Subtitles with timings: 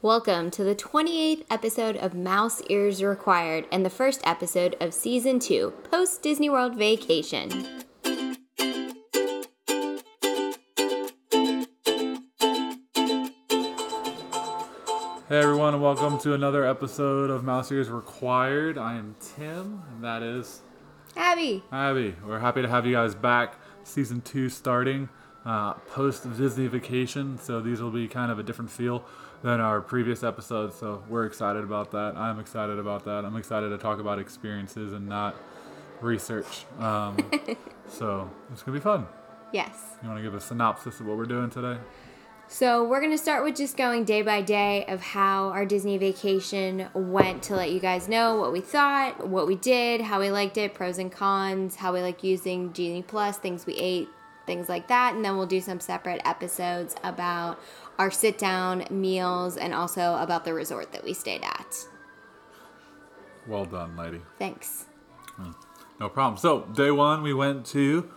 [0.00, 5.40] Welcome to the 28th episode of Mouse Ears Required and the first episode of season
[5.40, 7.50] 2, post Disney World vacation.
[15.26, 18.78] Hey everyone, and welcome to another episode of Mouse Ears Required.
[18.78, 20.60] I am Tim, and that is
[21.16, 21.64] Abby.
[21.72, 22.14] Abby.
[22.24, 23.56] We're happy to have you guys back.
[23.82, 25.08] Season two starting
[25.44, 29.04] uh, post Disney vacation, so these will be kind of a different feel
[29.42, 30.76] than our previous episodes.
[30.76, 32.16] So we're excited about that.
[32.16, 33.24] I'm excited about that.
[33.24, 35.36] I'm excited to talk about experiences and not
[36.00, 36.64] research.
[36.78, 37.16] Um,
[37.88, 39.06] so it's gonna be fun.
[39.52, 39.96] Yes.
[40.02, 41.78] You want to give a synopsis of what we're doing today?
[42.50, 45.98] So, we're going to start with just going day by day of how our Disney
[45.98, 50.30] vacation went to let you guys know what we thought, what we did, how we
[50.30, 54.08] liked it, pros and cons, how we like using Genie Plus, things we ate,
[54.46, 55.14] things like that.
[55.14, 57.60] And then we'll do some separate episodes about
[57.98, 61.74] our sit down meals and also about the resort that we stayed at.
[63.46, 64.20] Well done, lady.
[64.38, 64.84] Thanks.
[66.00, 66.36] No problem.
[66.38, 68.08] So day one, we went to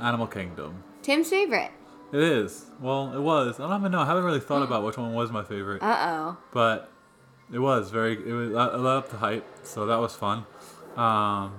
[0.00, 0.84] Animal Kingdom.
[1.02, 1.70] Tim's favorite.
[2.12, 2.66] It is.
[2.80, 3.58] Well, it was.
[3.58, 4.00] I don't even know.
[4.00, 6.36] I haven't really thought about which one was my favorite, Uh oh.
[6.52, 6.90] but
[7.52, 8.12] it was very.
[8.12, 8.54] It was.
[8.54, 10.44] I up to hype, so that was fun.
[10.96, 11.54] Um,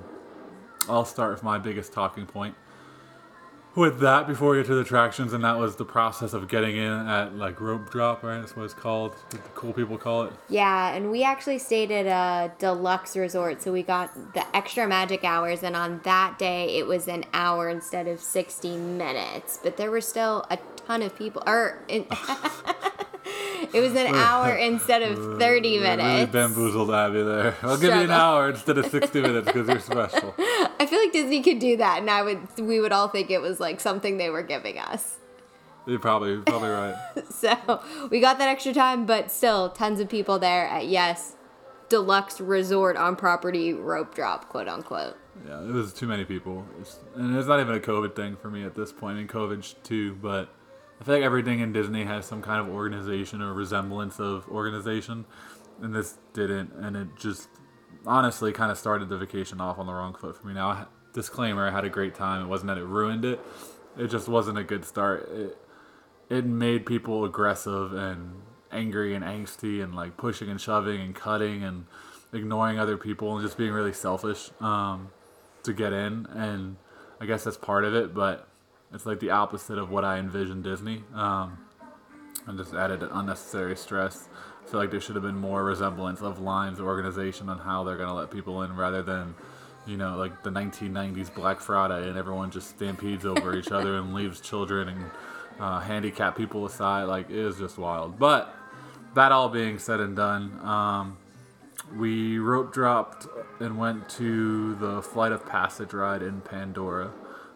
[0.88, 2.56] I'll start with my biggest talking point.
[3.76, 6.78] With that, before we get to the attractions, and that was the process of getting
[6.78, 8.40] in at like rope drop, right?
[8.40, 9.16] That's what it's called.
[9.32, 10.34] The cool people call it.
[10.48, 15.24] Yeah, and we actually stayed at a deluxe resort, so we got the extra magic
[15.24, 19.60] hours, and on that day it was an hour instead of 60 minutes.
[19.64, 22.06] But there were still a ton of people, or in,
[23.74, 26.32] it was an hour instead of 30 Really minutes.
[26.32, 27.56] bamboozled Abby there.
[27.64, 30.34] I'll give you an hour instead of sixty minutes because you're special.
[30.80, 33.42] I feel like Disney could do that, and I would, we would all think it
[33.42, 35.18] was like something they were giving us.
[35.86, 36.96] You're probably you're probably right.
[37.30, 41.36] So we got that extra time, but still tons of people there at yes,
[41.90, 45.18] deluxe resort on property rope drop, quote unquote.
[45.48, 48.50] Yeah, it was too many people, It's- and it's not even a COVID thing for
[48.50, 49.18] me at this point.
[49.20, 50.47] In COVID too, but
[51.03, 55.25] I feel like everything in Disney has some kind of organization or resemblance of organization,
[55.81, 57.50] and this didn't, and it just
[58.08, 60.53] honestly kind of started the vacation off on the wrong foot for me.
[60.53, 62.46] Now, disclaimer: I had a great time.
[62.46, 63.41] It wasn't that it ruined it;
[63.97, 65.30] it just wasn't a good start.
[65.30, 65.58] It,
[66.30, 68.41] it made people aggressive and
[68.72, 71.85] angry and angsty and like pushing and shoving and cutting and
[72.31, 75.09] ignoring other people and just being really selfish um,
[75.64, 76.28] to get in.
[76.28, 76.78] And
[77.20, 78.47] I guess that's part of it, but
[78.94, 81.04] it's like the opposite of what I envisioned Disney.
[81.14, 81.58] Um,
[82.48, 84.28] and just added unnecessary stress.
[84.66, 87.98] I feel like there should have been more resemblance of Lime's organization on how they're
[87.98, 89.36] gonna let people in, rather than,
[89.86, 94.14] you know, like the 1990s Black Friday and everyone just stampedes over each other and
[94.16, 95.12] leaves children and
[95.59, 97.03] uh, handicapped people aside.
[97.03, 98.20] Like it is just wild.
[98.20, 98.53] But
[99.16, 101.18] that all being said and done, um,
[101.96, 103.28] we rope dropped
[103.59, 107.12] and went to the Flight of Passage ride in Pandora.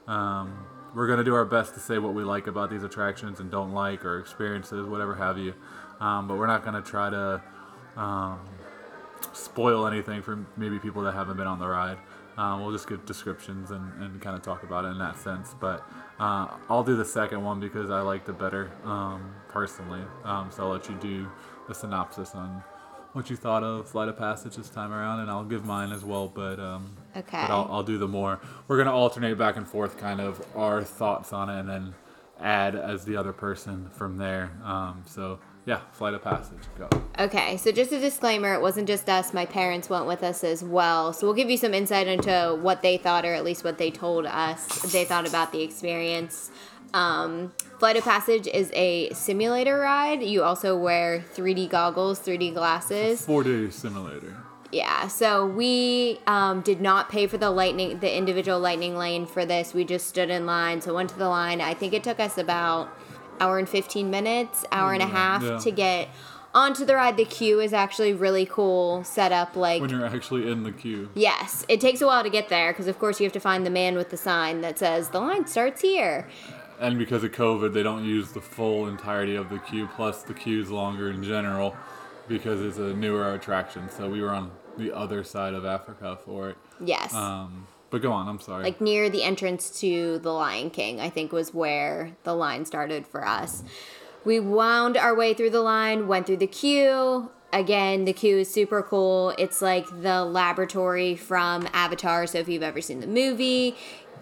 [0.08, 0.67] Um,
[0.98, 3.72] we're gonna do our best to say what we like about these attractions and don't
[3.72, 5.54] like, or experiences, whatever have you.
[6.00, 7.40] Um, but we're not gonna try to
[7.96, 8.40] um,
[9.32, 12.00] spoil anything for maybe people that haven't been on the ride.
[12.36, 15.56] Um, we'll just give descriptions and, and kind of talk about it in that sense.
[15.60, 15.88] But
[16.20, 20.02] uh, I'll do the second one because I liked it better um, personally.
[20.24, 21.28] Um, so I'll let you do
[21.68, 22.64] the synopsis on
[23.18, 26.06] what you thought of Flight of Passage this time around, and I'll give mine as
[26.06, 26.28] well.
[26.28, 27.42] But um, Okay.
[27.42, 28.40] but I'll, I'll do the more.
[28.68, 31.96] We're gonna alternate back and forth, kind of our thoughts on it, and then
[32.40, 34.52] add as the other person from there.
[34.64, 36.88] Um, so yeah, Flight of Passage, go.
[37.20, 40.64] Okay, so just a disclaimer, it wasn't just us, my parents went with us as
[40.64, 41.12] well.
[41.12, 43.90] So we'll give you some insight into what they thought, or at least what they
[43.92, 46.52] told us they thought about the experience.
[46.94, 50.24] Um, Flight of Passage is a simulator ride.
[50.24, 53.26] You also wear 3D goggles, 3D glasses.
[53.26, 54.36] Four day simulator.
[54.72, 59.46] Yeah, so we um, did not pay for the lightning, the individual lightning lane for
[59.46, 59.74] this.
[59.74, 60.82] We just stood in line.
[60.82, 61.62] So went to the line.
[61.62, 62.90] I think it took us about
[63.40, 65.58] hour and fifteen minutes, hour and a half yeah.
[65.60, 66.10] to get
[66.54, 67.16] onto the ride.
[67.16, 69.80] The queue is actually really cool, set up like.
[69.80, 71.10] When you're actually in the queue.
[71.14, 73.66] Yes, it takes a while to get there because, of course, you have to find
[73.66, 76.28] the man with the sign that says the line starts here.
[76.80, 79.88] And because of COVID, they don't use the full entirety of the queue.
[79.96, 81.76] Plus, the queue's longer in general
[82.28, 83.90] because it's a newer attraction.
[83.90, 86.58] So we were on the other side of Africa for it.
[86.80, 87.14] Yes.
[87.14, 88.28] Um, but go on.
[88.28, 88.64] I'm sorry.
[88.64, 93.08] like near the entrance to the Lion King, I think was where the line started
[93.08, 93.64] for us.
[94.26, 97.32] We wound our way through the line, went through the queue.
[97.54, 99.34] Again, the queue is super cool.
[99.38, 102.28] It's like the laboratory from Avatar.
[102.28, 103.78] So if you've ever seen the movie,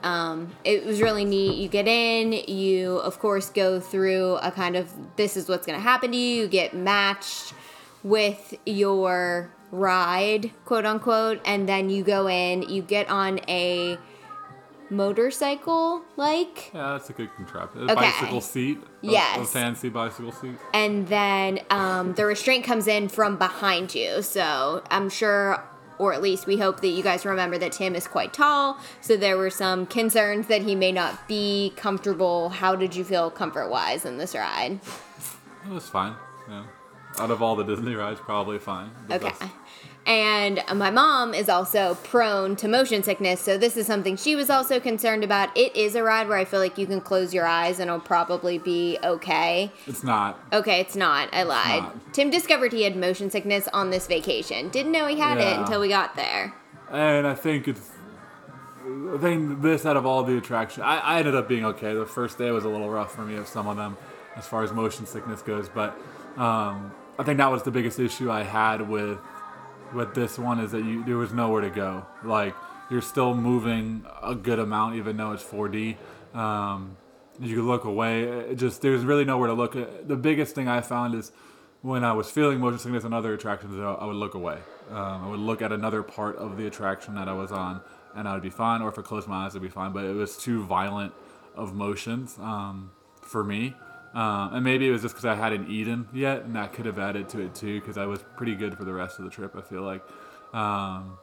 [0.06, 1.56] um, it was really neat.
[1.58, 5.78] You get in, you of course go through a kind of this is what's going
[5.78, 6.44] to happen to you.
[6.44, 7.54] You get matched
[8.04, 13.98] with your ride, quote unquote, and then you go in, you get on a
[14.90, 17.82] motorcycle like Yeah, that's a good contraption.
[17.90, 18.02] A Okay.
[18.02, 18.78] bicycle seat.
[19.02, 19.40] Yes.
[19.40, 20.56] A fancy bicycle seat.
[20.74, 24.22] and then um, the restraint comes in from behind you.
[24.22, 25.64] So I'm sure,
[25.98, 28.78] or at least we hope that you guys remember that Tim is quite tall.
[29.02, 32.50] So there were some concerns that he may not be comfortable.
[32.50, 34.80] How did you feel comfort wise in this ride?
[35.66, 36.16] It was fine.
[36.50, 36.64] Yeah.
[37.18, 38.92] Out of all the Disney rides, probably fine.
[39.08, 39.30] The Okay.
[39.30, 39.44] best.
[40.06, 44.52] And my mom is also prone to motion sickness, so this is something she was
[44.52, 45.56] also concerned about.
[45.58, 48.00] It is a ride where I feel like you can close your eyes and it'll
[48.00, 49.72] probably be okay.
[49.88, 50.40] It's not.
[50.54, 51.34] Okay, it's not.
[51.34, 51.82] I lied.
[51.82, 52.14] not.
[52.14, 54.70] Tim discovered he had motion sickness on this vacation.
[54.70, 56.54] Didn't know he had it until we got there.
[56.92, 57.90] And I think it's.
[58.86, 61.96] I think this out of all the attractions, I, I ended up being okay.
[61.96, 63.98] The first day was a little rough for me of some of them,
[64.36, 65.68] as far as motion sickness goes.
[65.68, 65.98] But
[66.38, 69.18] um, I think that was the biggest issue I had with
[69.96, 72.06] with this one is that you there was nowhere to go.
[72.24, 72.56] Like
[72.90, 75.98] you're still moving a good amount, even though it's 4D.
[76.34, 76.98] Um,
[77.40, 78.24] you look away.
[78.24, 79.76] It just there's really nowhere to look.
[79.76, 81.32] Uh, The biggest thing I found is
[81.82, 84.60] when I was feeling motion sickness on other attractions, I I would look away.
[84.92, 87.82] Um, I would look at another part of the attraction that I was on,
[88.16, 88.82] and I would be fine.
[88.82, 89.92] Or if I closed my eyes, I'd be fine.
[89.92, 91.14] But it was too violent
[91.56, 92.92] of motions um,
[93.22, 93.76] for me.
[94.16, 96.98] Um, and maybe it was just because I hadn't eaten yet, and that could have
[96.98, 97.80] added to it too.
[97.82, 99.56] Because I was pretty good for the rest of the trip.
[99.56, 100.02] I feel like.
[100.54, 101.18] Um,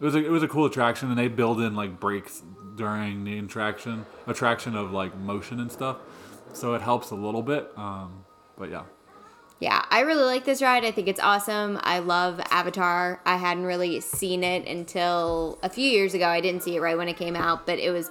[0.00, 2.42] it was a, it was a cool attraction, and they build in like breaks
[2.76, 5.96] during the attraction attraction of like motion and stuff,
[6.52, 7.70] so it helps a little bit.
[7.76, 8.24] Um,
[8.58, 8.84] but yeah,
[9.58, 10.84] Yeah, I really like this ride.
[10.84, 11.80] I think it's awesome.
[11.82, 13.22] I love Avatar.
[13.24, 16.26] I hadn't really seen it until a few years ago.
[16.26, 18.10] I didn't see it right when it came out, but it was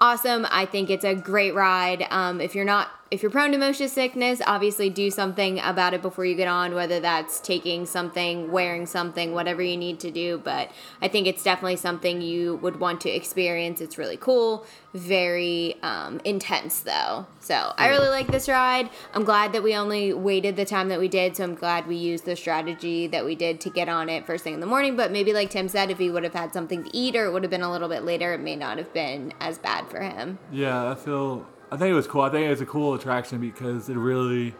[0.00, 0.46] awesome.
[0.50, 2.06] I think it's a great ride.
[2.10, 6.02] Um, if you're not if you're prone to motion sickness, obviously do something about it
[6.02, 10.38] before you get on, whether that's taking something, wearing something, whatever you need to do.
[10.38, 13.80] But I think it's definitely something you would want to experience.
[13.80, 17.26] It's really cool, very um, intense though.
[17.38, 18.90] So I really like this ride.
[19.14, 21.36] I'm glad that we only waited the time that we did.
[21.36, 24.42] So I'm glad we used the strategy that we did to get on it first
[24.42, 24.96] thing in the morning.
[24.96, 27.32] But maybe, like Tim said, if he would have had something to eat or it
[27.32, 30.00] would have been a little bit later, it may not have been as bad for
[30.00, 30.40] him.
[30.50, 32.22] yeah, I feel I think it was cool.
[32.22, 34.54] I think it was a cool attraction because it really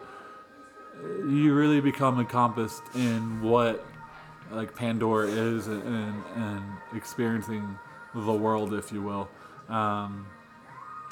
[1.01, 3.85] you really become encompassed in what
[4.51, 6.63] like Pandora is and and,
[6.95, 7.77] experiencing
[8.13, 9.29] the world, if you will.
[9.69, 10.25] Um,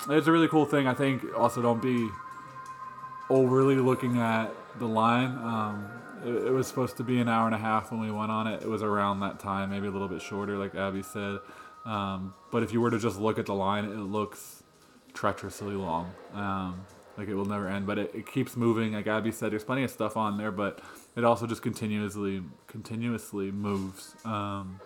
[0.09, 0.87] it's a really cool thing.
[0.87, 2.09] I think also don't be
[3.29, 5.37] overly looking at the line.
[5.37, 5.87] Um,
[6.25, 8.47] it, it was supposed to be an hour and a half when we went on
[8.47, 8.63] it.
[8.63, 11.39] It was around that time, maybe a little bit shorter, like Abby said.
[11.85, 14.54] Um, but if you were to just look at the line, it looks
[15.15, 16.13] treacherously long.
[16.33, 16.85] Um,
[17.17, 18.91] like it will never end, but it, it keeps moving.
[18.93, 20.81] Like Abby said, there's plenty of stuff on there, but
[21.15, 24.15] it also just continuously continuously moves.
[24.25, 24.79] Um,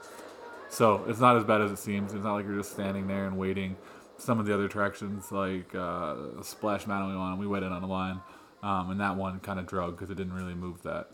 [0.69, 2.13] so it's not as bad as it seems.
[2.13, 3.75] It's not like you're just standing there and waiting.
[4.19, 7.81] Some of the other attractions, like uh, Splash Mountain, we went on, we waited on
[7.81, 8.19] a line,
[8.61, 11.09] um, and that one kind of drug because it didn't really move that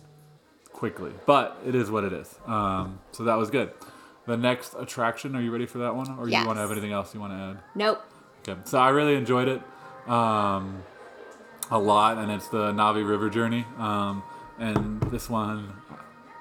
[0.73, 1.11] quickly.
[1.25, 2.37] But it is what it is.
[2.45, 3.71] Um, so that was good.
[4.25, 6.41] The next attraction, are you ready for that one, or Yes.
[6.41, 7.59] you want to have anything else you want to add?
[7.75, 8.03] Nope.
[8.47, 9.61] Okay, so I really enjoyed it
[10.07, 10.83] um,
[11.71, 13.65] a lot, and it's the Na'vi River Journey.
[13.77, 14.21] Um,
[14.59, 15.73] and this one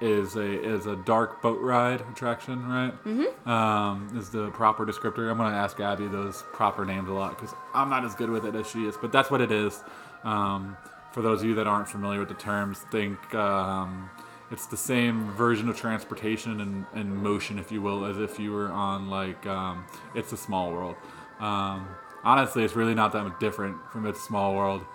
[0.01, 2.93] is a is a dark boat ride attraction, right?
[3.05, 3.49] Mm-hmm.
[3.49, 5.31] Um, is the proper descriptor.
[5.31, 8.45] I'm gonna ask Abby those proper names a lot because I'm not as good with
[8.45, 9.83] it as she is, but that's what it is.
[10.23, 10.77] Um,
[11.11, 14.09] for those of you that aren't familiar with the terms, think um,
[14.51, 18.51] it's the same version of transportation and, and motion, if you will, as if you
[18.51, 20.95] were on like um, It's a Small World.
[21.39, 21.87] Um,
[22.23, 24.85] honestly, it's really not that much different from It's a Small World.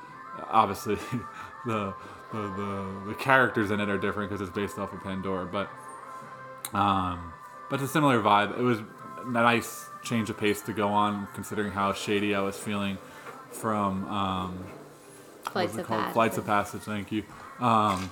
[0.49, 0.95] Obviously,
[1.67, 1.95] the,
[2.33, 5.71] the the the characters in it are different because it's based off of Pandora, but
[6.77, 7.33] um,
[7.69, 8.59] but it's a similar vibe.
[8.59, 8.81] It was
[9.25, 12.99] a nice change of pace to go on, considering how shady I was feeling
[13.51, 14.67] from um,
[15.45, 15.87] Flights of?
[15.87, 16.13] Passage.
[16.13, 16.83] Flights of Passage.
[16.83, 17.25] Thank you.
[17.59, 18.11] Um,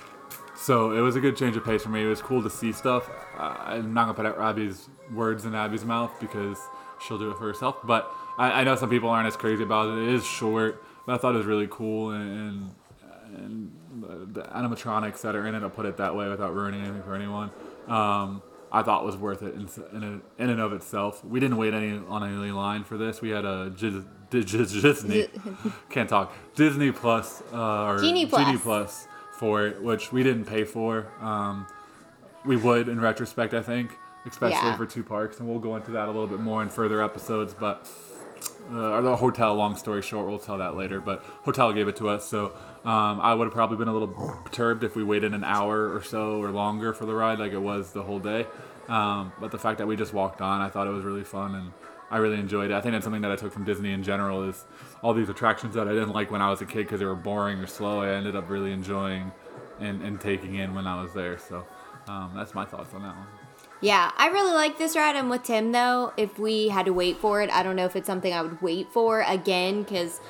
[0.56, 2.04] so it was a good change of pace for me.
[2.04, 3.08] It was cool to see stuff.
[3.37, 6.58] Uh, I'm not gonna put out Abby's words in Abby's mouth because
[7.00, 7.76] she'll do it for herself.
[7.85, 10.02] But I, I know some people aren't as crazy about it.
[10.02, 12.71] It is short, but I thought it was really cool and
[13.37, 14.02] and, and
[14.35, 15.62] the, the animatronics that are in it.
[15.62, 17.50] I'll put it that way without ruining anything for anyone.
[17.87, 20.05] Um, I thought was worth it in, in,
[20.38, 21.25] a, in and of itself.
[21.25, 23.21] We didn't wait any on any line for this.
[23.21, 25.26] We had a Dis- Dis- Disney
[25.90, 28.45] can't talk Disney Plus uh, or Genie Plus.
[28.45, 31.07] Genie Plus for it, which we didn't pay for.
[31.21, 31.67] Um,
[32.45, 33.93] we would in retrospect, I think,
[34.28, 34.76] especially Yeah.
[34.76, 37.54] for two parks, and we'll go into that a little bit more in further episodes.
[37.58, 37.88] But
[38.73, 41.00] uh, or the hotel, long story short, we'll tell that later.
[41.00, 42.52] But hotel gave it to us, so
[42.85, 44.08] um, I would have probably been a little
[44.44, 47.61] perturbed if we waited an hour or so or longer for the ride, like it
[47.62, 48.47] was the whole day.
[48.88, 51.54] Um, but the fact that we just walked on, I thought it was really fun,
[51.54, 51.73] and
[52.11, 52.75] I really enjoyed it.
[52.75, 54.64] I think that's something that I took from Disney in general is
[55.02, 57.14] all these attractions that I didn't like when I was a kid because they were
[57.14, 58.00] boring or slow.
[58.02, 59.30] I ended up really enjoying
[59.80, 61.38] and, and taking in when I was there.
[61.38, 61.66] So
[62.06, 63.26] um, that's my thoughts on that one.
[63.80, 65.14] Yeah, I really like this ride.
[65.14, 66.12] I'm with Tim though.
[66.16, 68.61] If we had to wait for it, I don't know if it's something I would
[68.61, 70.20] wait for again because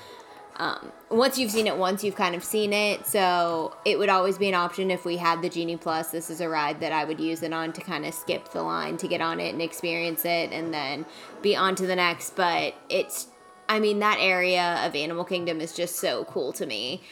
[0.57, 3.07] um, once you've seen it once, you've kind of seen it.
[3.07, 6.11] So it would always be an option if we had the Genie Plus.
[6.11, 8.63] This is a ride that I would use it on to kind of skip the
[8.63, 11.07] line to get on it and experience it and then
[11.41, 12.37] be on to the next.
[12.37, 13.29] But it's,
[13.69, 17.03] I mean, that area of Animal Kingdom is just so cool to me.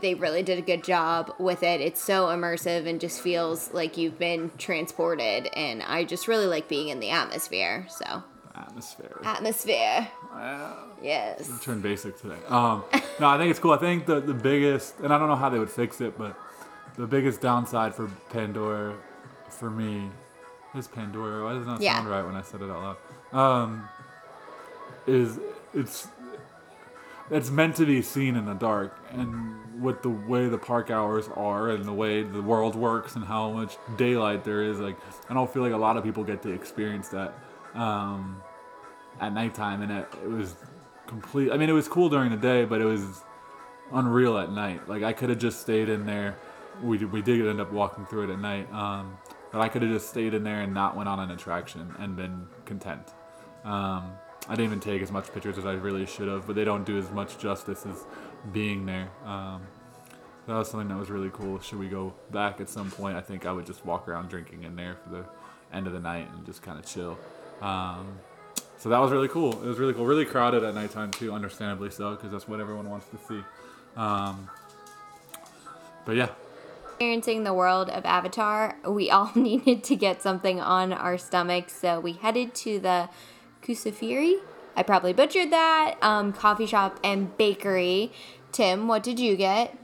[0.00, 1.80] They really did a good job with it.
[1.80, 5.48] It's so immersive and just feels like you've been transported.
[5.54, 7.86] And I just really like being in the atmosphere.
[7.90, 8.22] So,
[8.54, 9.20] Atmosphere.
[9.24, 10.08] atmosphere.
[10.32, 10.72] Uh,
[11.02, 11.50] Yes.
[11.62, 12.38] turn basic today.
[12.48, 12.82] Um,
[13.20, 13.72] no, I think it's cool.
[13.72, 16.34] I think the, the biggest, and I don't know how they would fix it, but
[16.96, 18.94] the biggest downside for Pandora,
[19.50, 20.08] for me,
[20.74, 21.44] is Pandora.
[21.44, 21.96] Why does it not Yeah.
[21.96, 22.96] sound right when I said it out
[23.32, 23.38] loud?
[23.38, 23.88] Um,
[25.06, 25.38] is
[25.74, 26.08] it's
[27.30, 31.28] it's meant to be seen in the dark, and with the way the park hours
[31.34, 34.96] are, and the way the world works, and how much daylight there is, like
[35.28, 37.34] I don't feel like a lot of people get to experience that.
[37.74, 38.42] Um,
[39.20, 40.54] at nighttime, and it, it was
[41.06, 41.52] complete.
[41.52, 43.22] I mean, it was cool during the day, but it was
[43.92, 44.88] unreal at night.
[44.88, 46.36] Like I could have just stayed in there.
[46.82, 49.16] We we did end up walking through it at night, um,
[49.52, 52.16] but I could have just stayed in there and not went on an attraction and
[52.16, 53.12] been content.
[53.64, 54.12] Um,
[54.46, 56.84] I didn't even take as much pictures as I really should have, but they don't
[56.84, 58.04] do as much justice as
[58.52, 59.08] being there.
[59.24, 59.62] Um,
[60.46, 61.60] that was something that was really cool.
[61.60, 63.16] Should we go back at some point?
[63.16, 65.24] I think I would just walk around drinking in there for the
[65.72, 67.18] end of the night and just kind of chill.
[67.62, 68.18] Um,
[68.76, 69.52] so that was really cool.
[69.62, 70.04] It was really cool.
[70.04, 73.42] Really crowded at nighttime too, understandably so, because that's what everyone wants to see.
[73.96, 74.50] Um,
[76.04, 76.28] but yeah,
[76.94, 81.98] experiencing the world of Avatar, we all needed to get something on our stomachs, so
[81.98, 83.08] we headed to the
[83.62, 84.36] Kusafiri.
[84.76, 85.96] I probably butchered that.
[86.02, 88.12] Um, coffee shop and bakery.
[88.52, 89.76] Tim, what did you get?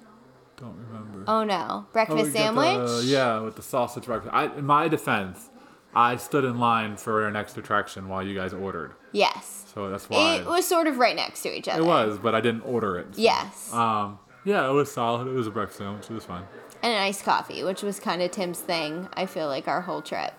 [0.56, 1.24] don't remember.
[1.26, 2.88] Oh no, Oh, breakfast got sandwich.
[2.88, 4.34] the- yeah, with the sausage breakfast.
[4.34, 5.48] I, in my defense,
[5.94, 10.08] I stood in line for our next attraction while you guys ordered, Yes, so that's
[10.10, 11.80] why it was sort of right next to each other.
[11.80, 13.14] It was, but I didn't order it.
[13.16, 14.18] so- Yes, Um.
[14.44, 15.28] Yeah, it was solid.
[15.28, 16.10] It was a breakfast sandwich.
[16.10, 16.44] It was fine.
[16.82, 19.08] and an iced coffee, which was kind of Tim's thing.
[19.14, 20.32] I feel like our whole trip.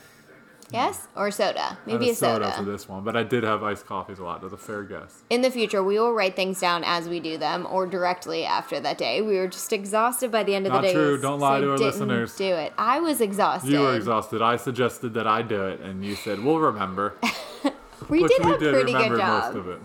[0.72, 1.78] Yes, or soda.
[1.86, 2.46] Maybe a soda.
[2.46, 4.42] soda for this one, but I did have iced coffees a lot.
[4.42, 5.24] That's a fair guess.
[5.30, 8.80] In the future, we will write things down as we do them or directly after
[8.80, 9.22] that day.
[9.22, 10.94] We were just exhausted by the end of Not the day.
[10.94, 11.22] That's true.
[11.22, 12.36] Don't lie so to our listeners.
[12.36, 12.74] Do it.
[12.78, 13.72] I was exhausted.
[13.72, 14.42] You were exhausted.
[14.42, 17.16] I suggested that I do it, and you said, "We'll remember."
[18.10, 19.56] We Which did we have a did pretty good most job.
[19.56, 19.80] of it.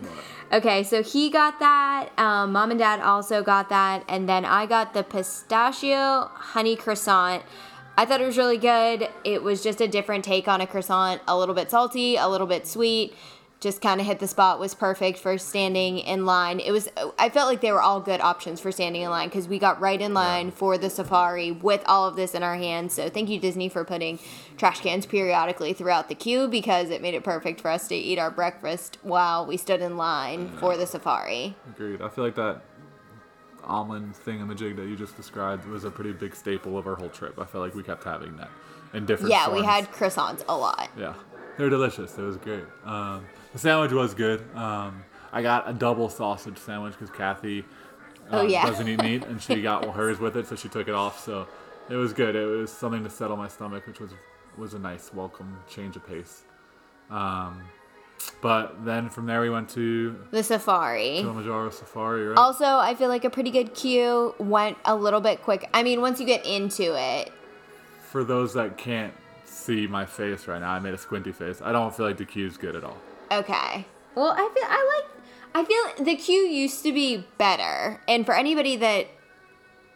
[0.53, 2.09] Okay, so he got that.
[2.17, 7.43] Um, Mom and Dad also got that, and then I got the pistachio honey croissant.
[7.97, 9.09] I thought it was really good.
[9.25, 12.47] It was just a different take on a croissant, a little bit salty, a little
[12.47, 13.15] bit sweet.
[13.59, 14.61] Just kind of hit the spot.
[14.61, 16.61] Was perfect for standing in line.
[16.61, 16.91] It was.
[17.19, 19.81] I felt like they were all good options for standing in line because we got
[19.81, 22.93] right in line for the safari with all of this in our hands.
[22.93, 24.19] So thank you Disney for putting
[24.59, 28.19] trash cans periodically throughout the queue because it made it perfect for us to eat
[28.19, 31.57] our breakfast while we stood in line for the safari.
[31.67, 32.03] Agreed.
[32.03, 32.61] I feel like that
[33.67, 37.39] almond thingamajig that you just described was a pretty big staple of our whole trip.
[37.39, 38.51] I felt like we kept having that
[38.95, 39.31] in different.
[39.31, 40.89] Yeah, we had croissants a lot.
[40.99, 41.15] Yeah,
[41.59, 42.17] they're delicious.
[42.17, 42.65] It was great.
[42.85, 44.45] Um, the sandwich was good.
[44.55, 47.65] Um, I got a double sausage sandwich because Kathy
[48.31, 48.67] Oh, um, yeah.
[48.67, 51.25] doesn't eat meat, and she got hers with it, so she took it off.
[51.25, 51.47] So
[51.89, 52.35] it was good.
[52.35, 54.13] It was something to settle my stomach, which was
[54.57, 56.43] was a nice welcome change of pace.
[57.11, 57.63] Um,
[58.41, 61.19] but then from there we went to The safari.
[61.21, 62.39] Kilimanjaro Safari, right?
[62.39, 65.69] Also, I feel like a pretty good queue went a little bit quick.
[65.75, 67.33] I mean, once you get into it,
[68.11, 69.13] For those that can't
[69.45, 71.61] see my face right now, I made a squinty face.
[71.63, 72.97] I don't feel like the queue's good at all.
[73.33, 73.85] Okay.
[74.15, 75.11] Well, I feel I like
[75.55, 78.01] I feel the queue used to be better.
[78.07, 79.07] And for anybody that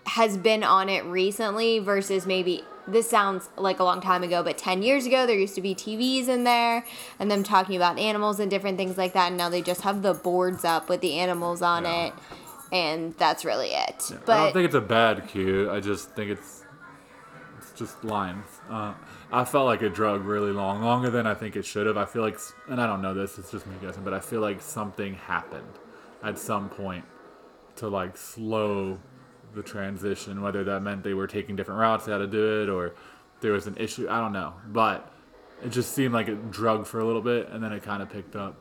[0.06, 4.58] has been on it recently versus maybe this sounds like a long time ago, but
[4.58, 6.84] 10 years ago there used to be TVs in there
[7.18, 9.28] and them talking about animals and different things like that.
[9.28, 12.06] And now they just have the boards up with the animals on Yeah.
[12.06, 12.14] it.
[12.72, 14.10] And that's really it.
[14.12, 15.70] I But don't think it's a bad cue.
[15.70, 16.64] I just think it's
[17.58, 18.46] it's just lines.
[18.70, 18.94] Uh,
[19.32, 21.96] I felt like it drug really long, longer than I think it should have.
[21.96, 24.40] I feel like, and I don't know this, it's just me guessing, but I feel
[24.40, 25.78] like something happened
[26.22, 27.04] at some point
[27.76, 28.98] to like slow
[29.54, 30.42] the transition.
[30.42, 32.94] Whether that meant they were taking different routes how to do it, or
[33.40, 34.06] there was an issue.
[34.08, 35.12] I don't know, but
[35.64, 38.10] it just seemed like it drug for a little bit, and then it kind of
[38.10, 38.56] picked up.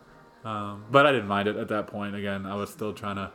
[0.46, 2.16] Um, but I didn't mind it at that point.
[2.16, 3.32] Again, I was still trying to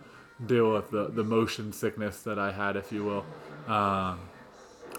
[0.47, 3.73] deal with the, the motion sickness that I had, if you will.
[3.73, 4.21] Um,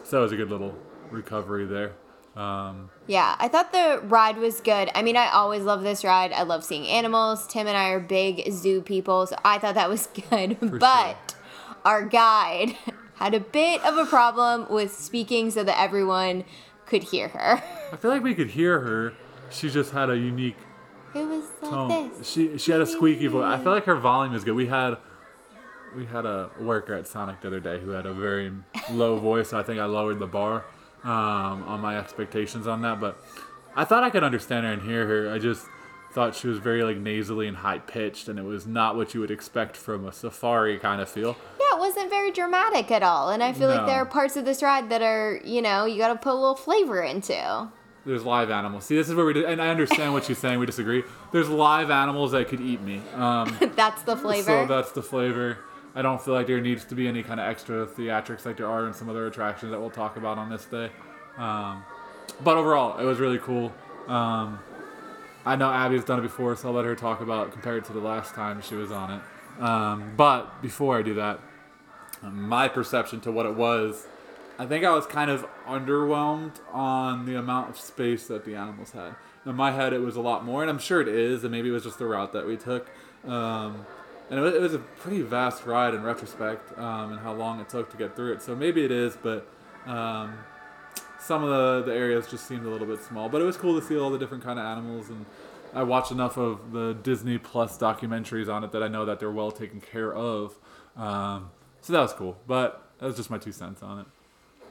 [0.03, 0.77] so it was a good little
[1.11, 1.93] recovery there.
[2.35, 4.89] Um, Yeah, I thought the ride was good.
[4.93, 6.31] I mean, I always love this ride.
[6.33, 7.47] I love seeing animals.
[7.47, 10.57] Tim and I are big zoo people, so I thought that was good.
[10.79, 11.34] but
[11.85, 12.75] our guide
[13.15, 16.43] had a bit of a problem with speaking so that everyone
[16.85, 17.63] could hear her.
[17.91, 19.13] I feel like we could hear her.
[19.49, 20.57] She just had a unique
[21.13, 22.11] It was like tone.
[22.17, 22.27] this.
[22.29, 23.45] She she had a squeaky voice.
[23.45, 24.55] I feel like her volume is good.
[24.55, 24.97] We had
[25.95, 28.51] we had a worker at Sonic the other day who had a very
[28.91, 29.53] low voice.
[29.53, 30.65] I think I lowered the bar
[31.03, 33.17] um, on my expectations on that, but
[33.75, 35.31] I thought I could understand her and hear her.
[35.33, 35.65] I just
[36.11, 39.19] thought she was very like nasally and high pitched, and it was not what you
[39.21, 41.37] would expect from a safari kind of feel.
[41.75, 43.29] It wasn't very dramatic at all.
[43.29, 45.97] And I feel like there are parts of this ride that are, you know, you
[45.97, 47.69] got to put a little flavor into.
[48.05, 48.85] There's live animals.
[48.85, 50.59] See, this is where we do, and I understand what she's saying.
[50.59, 51.03] We disagree.
[51.31, 53.01] There's live animals that could eat me.
[53.15, 54.45] Um, That's the flavor.
[54.45, 55.57] So that's the flavor.
[55.95, 58.67] I don't feel like there needs to be any kind of extra theatrics like there
[58.67, 60.91] are in some other attractions that we'll talk about on this day.
[61.37, 61.83] Um,
[62.43, 63.73] but overall, it was really cool.
[64.07, 64.59] Um,
[65.45, 67.99] I know Abby's done it before, so I'll let her talk about compared to the
[67.99, 69.63] last time she was on it.
[69.63, 71.39] Um, but before I do that,
[72.21, 74.07] my perception to what it was,
[74.57, 78.91] I think I was kind of underwhelmed on the amount of space that the animals
[78.91, 79.15] had.
[79.45, 81.69] In my head, it was a lot more, and I'm sure it is, and maybe
[81.69, 82.89] it was just the route that we took.
[83.27, 83.85] Um,
[84.29, 87.59] and it was, it was a pretty vast ride in retrospect, um, and how long
[87.59, 88.41] it took to get through it.
[88.41, 89.47] So maybe it is, but
[89.85, 90.35] um,
[91.19, 93.29] some of the, the areas just seemed a little bit small.
[93.29, 95.25] But it was cool to see all the different kind of animals, and
[95.73, 99.31] I watched enough of the Disney Plus documentaries on it that I know that they're
[99.31, 100.57] well taken care of.
[100.95, 101.51] Um,
[101.85, 102.35] so that was cool.
[102.47, 104.05] But that was just my two cents on it.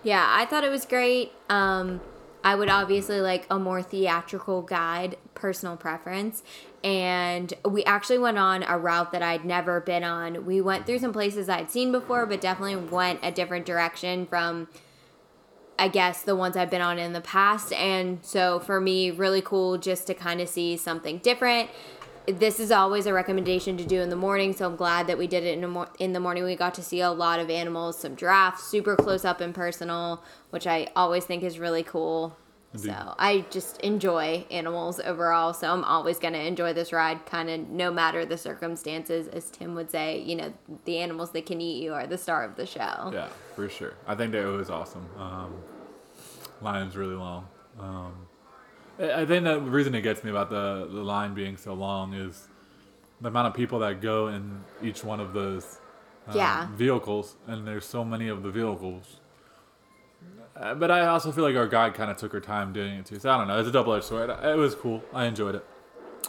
[0.02, 1.30] Yeah, I thought it was great.
[1.48, 2.00] Um,
[2.42, 6.42] I would obviously like a more theatrical guide, personal preference.
[6.82, 10.44] And we actually went on a route that I'd never been on.
[10.44, 14.66] We went through some places I'd seen before, but definitely went a different direction from,
[15.78, 17.72] I guess, the ones I've been on in the past.
[17.72, 21.70] And so for me, really cool just to kind of see something different.
[22.26, 25.26] This is always a recommendation to do in the morning, so I'm glad that we
[25.26, 26.44] did it in mor- in the morning.
[26.44, 30.22] We got to see a lot of animals, some giraffes, super close up and personal,
[30.48, 32.34] which I always think is really cool.
[32.72, 32.86] Indeed.
[32.88, 37.50] So I just enjoy animals overall, so I'm always going to enjoy this ride, kind
[37.50, 39.28] of no matter the circumstances.
[39.28, 40.52] As Tim would say, you know,
[40.86, 43.10] the animals that can eat you are the star of the show.
[43.12, 43.94] Yeah, for sure.
[44.06, 45.06] I think that it was awesome.
[45.18, 45.54] Um,
[46.62, 47.46] line's really long.
[47.78, 48.23] Um,
[48.98, 52.48] I think the reason it gets me about the, the line being so long is
[53.20, 55.78] the amount of people that go in each one of those
[56.28, 56.68] um, Yeah.
[56.74, 59.20] vehicles, and there's so many of the vehicles.
[60.56, 63.06] Uh, but I also feel like our guide kind of took her time doing it
[63.06, 63.18] too.
[63.18, 63.58] So I don't know.
[63.58, 64.30] It's a double edged sword.
[64.30, 65.02] It was cool.
[65.12, 65.66] I enjoyed it.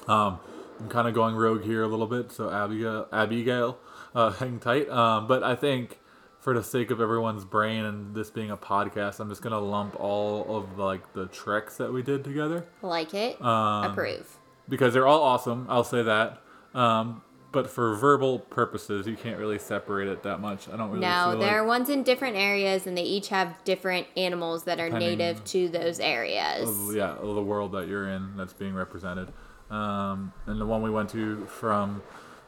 [0.10, 0.40] Um,
[0.80, 3.78] I'm kind of going rogue here a little bit, so Abigail, Abigail,
[4.16, 4.90] uh, hang tight.
[4.90, 6.00] Um, but I think
[6.46, 10.00] for the sake of everyone's brain and this being a podcast, I'm just gonna lump
[10.00, 14.38] all of like the treks that we did together Like it, Um, approve.
[14.70, 15.66] because they're all awesome.
[15.68, 16.44] I'll say that.
[16.76, 20.70] Um, but for verbal purposes, you can't really separate it that much.
[20.70, 21.00] I don't really.
[21.00, 24.90] No, there are ones in different areas, and they each have different animals that are
[24.92, 26.70] native to those areas.
[26.70, 29.34] of, yeah, of the world that you're in that's being represented.
[29.72, 32.04] Um, and the one we went to from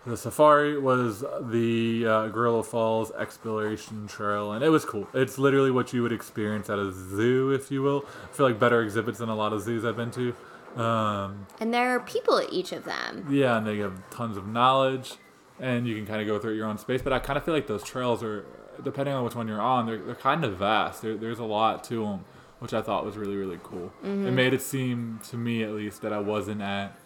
[0.07, 5.07] the safari was the uh, Gorilla Falls Exploration Trail, and it was cool.
[5.13, 8.05] It's literally what you would experience at a zoo, if you will.
[8.23, 10.33] I feel like better exhibits than a lot of zoos I've been to.
[10.81, 13.25] Um, And there are people at each of them.
[13.29, 15.15] yeah, and they have tons of knowledge,
[15.59, 17.01] and you can kind of go through your own space.
[17.01, 18.45] But I kind of feel like those trails are,
[18.83, 21.01] depending on which one you're on, they're, they're kind of vast.
[21.01, 22.25] There, there's a lot to them,
[22.59, 23.91] which I thought was really, really cool.
[24.03, 26.97] It made it seem, to me at least, that I wasn't at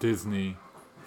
[0.00, 0.56] Disney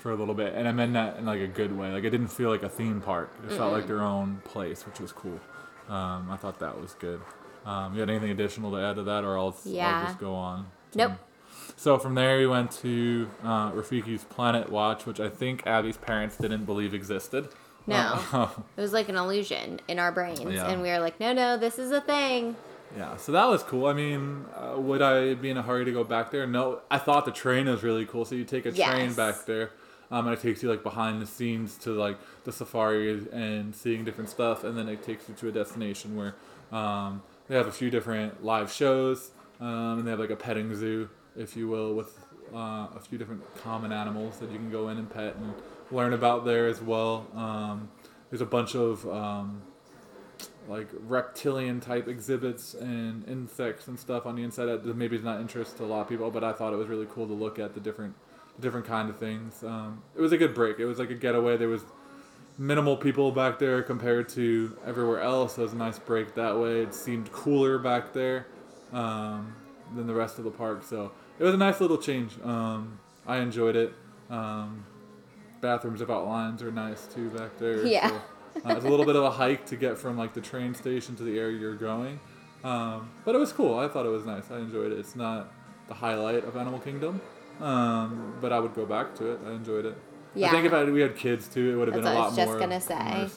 [0.02, 0.54] for a little bit.
[0.56, 1.92] And I meant that in like a good way.
[1.92, 3.32] Like it didn't feel like a theme park.
[3.48, 5.40] It felt like their own place, which was cool.
[5.90, 7.22] Um, I thought that was good.
[7.66, 10.00] Um, you had anything additional to add to that, or I'll, Yeah.
[10.00, 10.68] I'll just go on?
[10.96, 11.14] Nope.
[11.76, 16.38] So from there, we went to uh, Rafiki's Planet Watch, which I think Abby's parents
[16.38, 17.50] didn't believe existed.
[17.88, 18.20] No.
[18.34, 20.40] Uh, It was like an illusion in our brains.
[20.42, 20.70] Yeah.
[20.70, 22.56] And we were like, no, no, this is a thing.
[22.98, 23.86] yeah, so that was cool.
[23.86, 26.46] I mean, uh, would I be in a hurry to go back there?
[26.48, 26.82] No.
[26.90, 28.26] I thought the train was really cool.
[28.26, 29.16] So you take a train Yes.
[29.16, 29.72] back there,
[30.12, 34.04] um, and it takes you like behind the scenes to like the safari and seeing
[34.04, 36.36] different stuff, and then it takes you to a destination where
[36.72, 40.76] um, they have a few different live shows, um, and they have like a petting
[40.76, 42.18] zoo, if you will, with
[42.54, 45.54] uh, a few different common animals that you can go in and pet and
[45.90, 47.28] learn about there as well.
[47.36, 47.90] Um,
[48.30, 49.62] there's a bunch of um,
[50.68, 55.42] like reptilian type exhibits and insects and stuff on the inside that maybe is not
[55.42, 57.60] interest to a lot of people, but I thought it was really cool to look
[57.60, 58.16] at the different
[58.60, 59.64] different kind of things.
[59.64, 60.80] Um, it was a good break.
[60.80, 61.58] It was like a getaway.
[61.58, 61.84] There was
[62.58, 65.58] minimal people back there compared to everywhere else.
[65.58, 66.82] It was a nice break that way.
[66.82, 68.48] It seemed cooler back there
[68.94, 69.56] um,
[69.96, 70.84] than the rest of the park.
[70.84, 72.34] So it was a nice little change.
[72.44, 73.94] Um, I enjoyed it.
[74.30, 74.86] Um,
[75.62, 77.86] bathrooms without lines are nice too back there.
[77.86, 78.10] Yeah.
[78.10, 78.16] So,
[78.66, 81.16] uh, it's a little bit of a hike to get from like the train station
[81.16, 82.20] to the area you're going.
[82.64, 83.78] Um, but it was cool.
[83.80, 84.52] I thought it was nice.
[84.52, 85.00] I enjoyed it.
[85.00, 85.52] It's not
[85.88, 87.22] the highlight of Animal Kingdom,
[87.60, 89.40] um, but I would go back to it.
[89.46, 89.98] I enjoyed it.
[90.34, 90.48] Yeah.
[90.48, 92.28] I think if I, we had kids too, it would have been a what I
[92.28, 93.28] was just gonna say.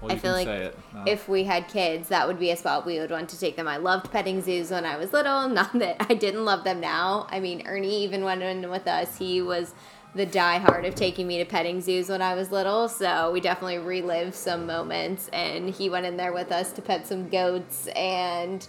[0.00, 1.04] Well, I feel like now.
[1.04, 3.66] if we had kids, that would be a spot we would want to take them.
[3.66, 5.48] I loved petting zoos when I was little.
[5.48, 7.26] Not that I didn't love them now.
[7.30, 9.18] I mean, Ernie even went in with us.
[9.18, 9.74] He was
[10.14, 12.88] the diehard of taking me to petting zoos when I was little.
[12.88, 15.28] So we definitely relived some moments.
[15.32, 18.66] And he went in there with us to pet some goats and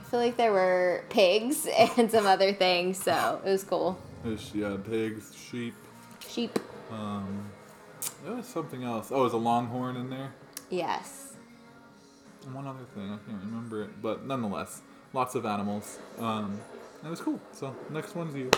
[0.00, 3.02] I feel like there were pigs and some other things.
[3.02, 3.98] So it was cool.
[4.24, 5.74] There's, yeah, pigs, sheep.
[6.26, 6.58] Sheep.
[6.90, 7.50] Um,
[8.24, 9.10] there was something else.
[9.12, 10.32] Oh, there's a longhorn in there.
[10.70, 11.34] Yes.
[12.44, 15.98] And one other thing, I can't remember it, but nonetheless, lots of animals.
[16.18, 16.60] Um,
[17.04, 17.40] it was cool.
[17.52, 18.50] So next one's you.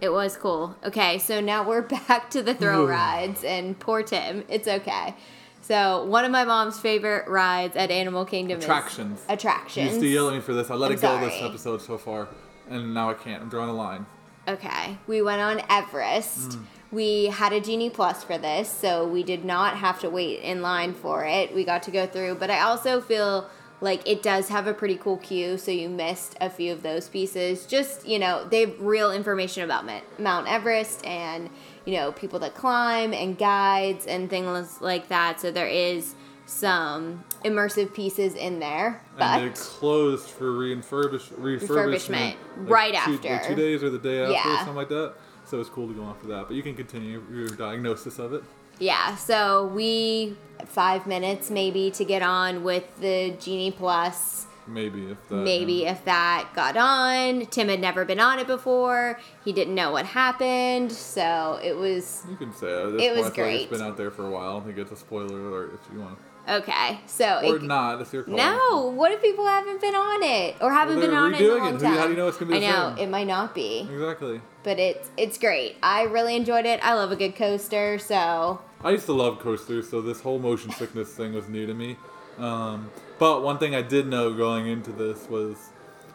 [0.00, 0.76] It was cool.
[0.84, 4.44] Okay, so now we're back to the thrill rides, and poor Tim.
[4.48, 5.14] It's okay.
[5.62, 9.20] So one of my mom's favorite rides at Animal Kingdom Attractions.
[9.20, 9.88] is You attractions.
[9.88, 10.70] used to yell at me for this.
[10.70, 12.28] I let I'm it go this episode so far,
[12.68, 13.42] and now I can't.
[13.42, 14.06] I'm drawing a line.
[14.48, 16.50] Okay, we went on Everest.
[16.50, 16.64] Mm.
[16.90, 20.60] We had a Genie Plus for this, so we did not have to wait in
[20.60, 21.54] line for it.
[21.54, 23.48] We got to go through, but I also feel
[23.80, 27.08] like it does have a pretty cool queue, so you missed a few of those
[27.08, 27.64] pieces.
[27.64, 31.48] Just, you know, they have real information about Mount Everest and,
[31.84, 35.40] you know, people that climb and guides and things like that.
[35.40, 36.14] So there is
[36.50, 39.00] some immersive pieces in there.
[39.18, 43.28] and it But closed for refurbish, refurbishment, Refurbishment, right two, after.
[43.30, 44.56] like two days or the day after or Yeah.
[44.58, 45.14] something like that.
[45.46, 46.46] So it's cool to go off for that.
[46.48, 48.42] But you can continue your diagnosis of it.
[48.78, 50.36] Yeah, so we
[50.66, 54.46] five minutes maybe to get on with the Genie Plus.
[54.66, 55.34] Maybe if that.
[55.36, 55.92] Maybe yeah.
[55.92, 57.46] if that got on.
[57.46, 59.18] Tim had never been on it before.
[59.44, 62.70] He didn't know what happened, so it was You can say it.
[62.72, 63.60] It was I feel like great.
[63.62, 64.58] It's been out there for a while.
[64.58, 66.18] I think it's a spoiler alert if you want.
[66.48, 67.00] Okay.
[67.06, 68.00] So Or it, not.
[68.00, 68.36] It's your call.
[68.36, 71.58] no, what if people haven't been on it or haven't Well, been on it redoing
[71.60, 71.80] long it.
[71.80, 71.96] time?
[71.96, 72.98] How do you know it's gonna be I know same?
[73.08, 74.40] it might not be, Exactly.
[74.62, 75.76] but it's it's great.
[75.82, 76.80] I really enjoyed it.
[76.82, 80.70] I love a good coaster, so I used to love coasters, so this whole motion
[80.72, 81.96] sickness thing was new to me.
[82.38, 85.68] Um, but one thing I did know going into this was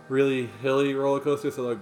[0.10, 1.56] really hilly roller coasters.
[1.56, 1.78] So like,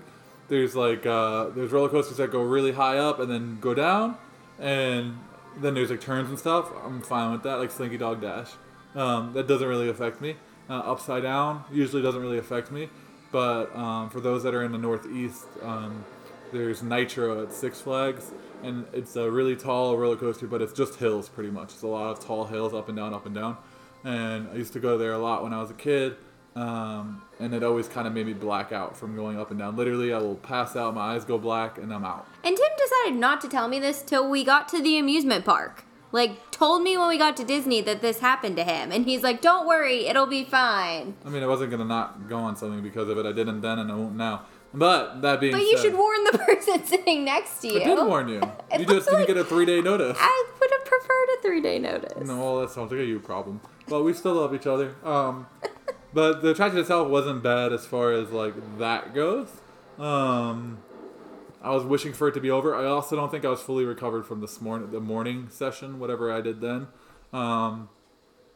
[0.49, 4.17] there's like uh, there's roller coasters that go really high up and then go down,
[4.59, 5.17] and
[5.57, 6.71] then there's like turns and stuff.
[6.85, 8.51] I'm fine with that, like Slinky Dog Dash.
[8.95, 10.35] Um, that doesn't really affect me.
[10.69, 12.89] Uh, upside down usually doesn't really affect me,
[13.31, 16.05] but um, for those that are in the Northeast, um,
[16.53, 20.95] there's Nitro at Six Flags, and it's a really tall roller coaster, but it's just
[20.95, 21.73] hills pretty much.
[21.73, 23.57] It's a lot of tall hills up and down, up and down.
[24.03, 26.15] And I used to go there a lot when I was a kid,
[26.55, 29.75] um, and it always kind of made me black out from going up and down.
[29.75, 32.27] Literally, I will pass out, my eyes go black, and I'm out.
[32.43, 35.83] And Tim decided not to tell me this till we got to the amusement park.
[36.11, 38.91] Like, told me when we got to Disney that this happened to him.
[38.91, 41.15] And he's like, don't worry, it'll be fine.
[41.25, 43.25] I mean, I wasn't gonna not go on something because of it.
[43.25, 44.43] I didn't then, and I won't now.
[44.75, 47.81] But that being said But said, you should warn the person sitting next to you.
[47.81, 48.41] I did warn you.
[48.79, 50.17] You just didn't like- get a three day notice.
[50.19, 52.27] I would have preferred a three day notice.
[52.27, 53.59] No, well, that sounds like a you problem.
[53.87, 54.95] But we still love each other.
[55.03, 55.45] Um,
[56.13, 59.49] but the attraction itself wasn't bad as far as like that goes.
[59.97, 60.79] Um,
[61.61, 62.75] I was wishing for it to be over.
[62.75, 66.31] I also don't think I was fully recovered from this morning, the morning session, whatever
[66.31, 66.87] I did then.
[67.31, 67.89] Um,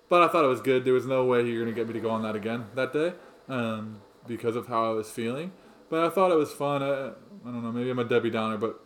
[0.10, 0.86] but I thought it was good.
[0.86, 3.14] There was no way you're gonna get me to go on that again that day,
[3.48, 5.52] um, because of how I was feeling.
[5.90, 6.84] But I thought it was fun.
[6.84, 7.12] I, I
[7.46, 7.72] don't know.
[7.72, 8.80] Maybe I'm a Debbie Downer, but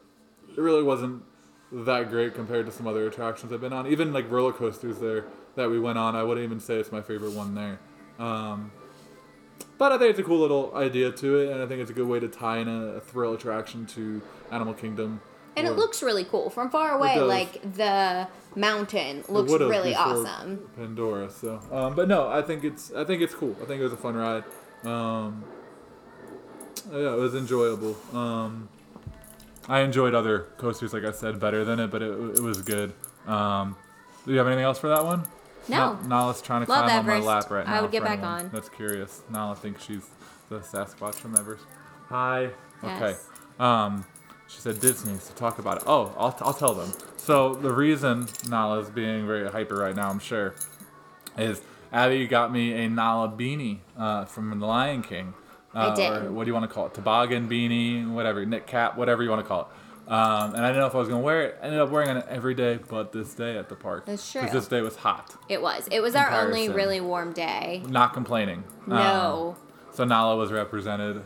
[0.49, 1.23] it really wasn't
[1.71, 3.87] that great compared to some other attractions I've been on.
[3.87, 7.01] Even like roller coasters there that we went on, I wouldn't even say it's my
[7.01, 7.79] favorite one there.
[8.19, 8.71] Um,
[9.77, 11.93] but I think it's a cool little idea to it, and I think it's a
[11.93, 14.21] good way to tie in a, a thrill attraction to
[14.51, 15.21] Animal Kingdom.
[15.57, 16.49] And it looks really cool.
[16.49, 20.69] From far away, like the mountain looks really awesome.
[20.75, 21.29] Pandora.
[21.29, 23.55] So, um, but no, I think it's I think it's cool.
[23.61, 24.43] I think it was a fun ride.
[24.83, 25.43] Um,
[26.91, 27.97] yeah, it was enjoyable.
[28.13, 28.69] Um,
[29.67, 32.93] I enjoyed other coasters, like I said, better than it, but it, it was good.
[33.27, 33.75] Um,
[34.25, 35.23] do you have anything else for that one?
[35.67, 35.93] No.
[35.93, 37.19] Na- Nala's trying to Love climb Everest.
[37.21, 37.75] on my lap right now.
[37.77, 38.49] I would get back anyone on.
[38.53, 39.21] That's curious.
[39.29, 40.07] Nala thinks she's
[40.49, 41.63] the Sasquatch from Everest.
[42.09, 42.49] Hi.
[42.83, 42.99] Okay.
[43.11, 43.27] Yes.
[43.59, 44.05] Um,
[44.47, 45.83] she said Disney, so talk about it.
[45.85, 46.91] Oh, I'll, I'll tell them.
[47.17, 50.55] So the reason Nala's being very hyper right now, I'm sure,
[51.37, 51.61] is
[51.93, 55.33] Abby got me a Nala beanie uh, from The Lion King.
[55.73, 56.11] Uh, did.
[56.11, 56.93] Or what do you want to call it?
[56.93, 59.67] Toboggan beanie, whatever, knit cap, whatever you want to call it.
[60.11, 61.59] Um, and I didn't know if I was gonna wear it.
[61.61, 64.05] I ended up wearing it every day, but this day at the park.
[64.05, 64.41] That's true.
[64.41, 65.37] Because this day was hot.
[65.47, 65.87] It was.
[65.89, 66.75] It was our only Comparison.
[66.75, 67.81] really warm day.
[67.87, 68.65] Not complaining.
[68.85, 69.55] No.
[69.57, 71.23] Um, so Nala was represented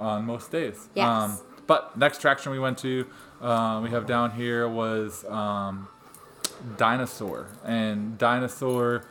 [0.00, 0.88] on most days.
[0.96, 1.06] Yes.
[1.06, 3.06] Um, but next attraction we went to,
[3.40, 5.86] uh, we have down here was um,
[6.76, 9.04] Dinosaur, and Dinosaur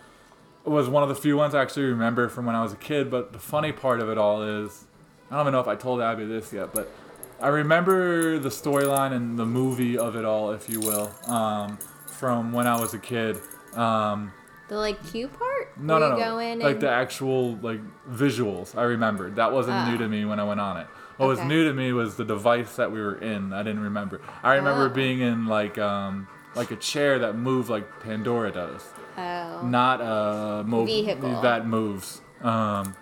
[0.66, 3.10] was one of the few ones I actually remember from when I was a kid.
[3.10, 4.84] But the funny part of it all is,
[5.32, 6.92] I don't even know if I told Abby this yet, but
[7.42, 12.54] I remember the storyline and the movie of it all, if you will, um, from
[12.54, 13.40] when I was a kid.
[13.74, 14.32] Um,
[14.70, 15.78] The like cue part?
[15.78, 16.36] no, Where no, no.
[16.36, 18.78] like and- the actual like visuals.
[18.78, 20.00] I remembered that wasn't new Oh.
[20.00, 20.88] to me when I went on it.
[21.18, 23.54] What was new to me was the device that we were in.
[23.54, 24.20] I didn't remember.
[24.42, 24.90] I remember Oh.
[24.90, 28.84] being in like um like a chair that moved like Pandora does,
[29.18, 29.62] Oh.
[29.66, 31.42] not a mo- Vehicle.
[31.42, 32.22] that moves.
[32.44, 32.96] Um,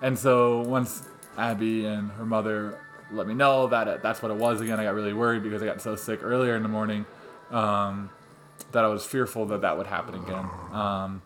[0.00, 1.02] and so once
[1.36, 2.78] Abby and her mother
[3.12, 5.62] let me know that it, that's what it was again, I got really worried because
[5.62, 7.06] I got so sick earlier in the morning
[7.50, 8.10] um,
[8.72, 10.48] that I was fearful that that would happen again.
[10.72, 11.22] Um,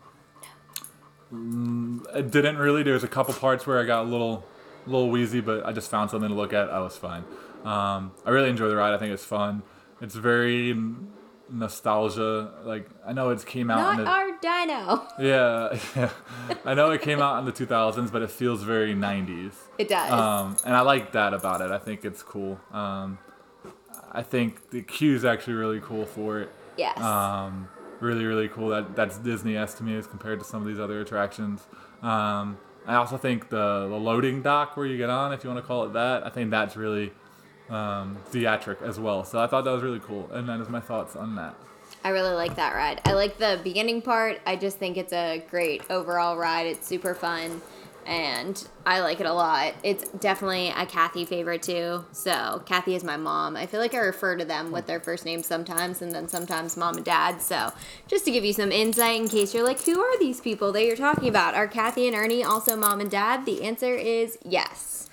[1.33, 2.83] mm, it didn't really.
[2.83, 4.45] There was a couple parts where I got a little,
[4.85, 6.69] little wheezy, but I just found something to look at.
[6.69, 7.23] I was fine.
[7.63, 8.93] Um, I really enjoy the ride.
[8.93, 9.63] I think it's fun.
[10.01, 10.73] It's very
[11.49, 12.51] nostalgia.
[12.63, 13.77] Like I know it came out.
[13.77, 15.07] Not in the, our dino.
[15.19, 16.09] yeah, yeah.
[16.65, 19.53] I know it came out in the 2000s, but it feels very 90s.
[19.77, 20.11] It does.
[20.11, 21.71] Um, and I like that about it.
[21.71, 22.59] I think it's cool.
[22.71, 23.17] Um,
[24.11, 26.51] I think the queue is actually really cool for it.
[26.77, 26.99] yes.
[26.99, 27.67] Um,
[27.99, 28.69] really, really cool.
[28.69, 31.65] That that's Disney-esque to me as compared to some of these other attractions.
[32.01, 35.63] Um, I also think the, the loading dock where you get on, if you want
[35.63, 37.13] to call it that, I think that's really
[37.69, 39.23] um, theatric as well.
[39.23, 41.55] So I thought that was really cool, and that is my thoughts on that.
[42.03, 43.01] I really like that ride.
[43.05, 44.41] I like the beginning part.
[44.45, 46.67] I just think it's a great overall ride.
[46.67, 47.61] It's super fun
[48.05, 49.73] and I like it a lot.
[49.83, 52.05] It's definitely a Kathy favorite too.
[52.11, 53.55] So, Kathy is my mom.
[53.55, 56.75] I feel like I refer to them with their first names sometimes and then sometimes
[56.77, 57.41] mom and dad.
[57.41, 57.71] So,
[58.07, 60.85] just to give you some insight in case you're like, who are these people that
[60.85, 61.55] you're talking about?
[61.55, 63.45] Are Kathy and Ernie also mom and dad?
[63.45, 65.09] The answer is yes.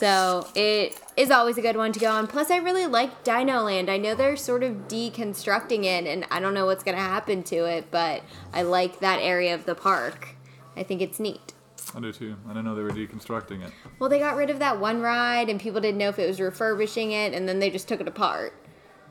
[0.00, 2.26] So it is always a good one to go on.
[2.26, 3.90] Plus, I really like Dino Land.
[3.90, 7.42] I know they're sort of deconstructing it, and I don't know what's going to happen
[7.42, 8.22] to it, but
[8.54, 10.36] I like that area of the park.
[10.74, 11.52] I think it's neat.
[11.94, 12.34] I do too.
[12.46, 13.74] I didn't know they were deconstructing it.
[13.98, 16.40] Well, they got rid of that one ride, and people didn't know if it was
[16.40, 18.54] refurbishing it, and then they just took it apart.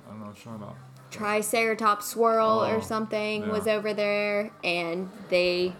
[0.07, 0.75] I don't know what you're talking about.
[1.11, 5.75] Triceratops Swirl Oh, or something was over there, and they,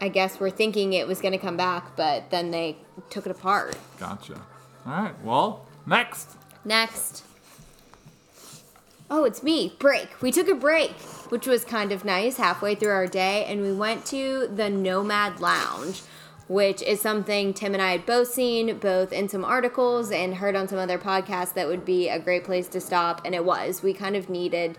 [0.00, 2.78] I guess, we were thinking it was going to come back, but then they
[3.10, 3.76] took it apart.
[3.98, 4.40] Gotcha.
[4.86, 5.22] All right.
[5.22, 6.30] Well, next.
[6.64, 7.24] Next.
[9.10, 9.74] Oh, it's me.
[9.78, 10.22] Break.
[10.22, 10.92] We took a break,
[11.30, 15.40] which was kind of nice halfway through our day, and we went to the Nomad
[15.40, 16.02] Lounge,
[16.48, 20.56] which is something Tim and I had both seen, both in some articles and heard
[20.56, 23.82] on some other podcasts that would be a great place to stop, and it was.
[23.82, 24.78] We kind of needed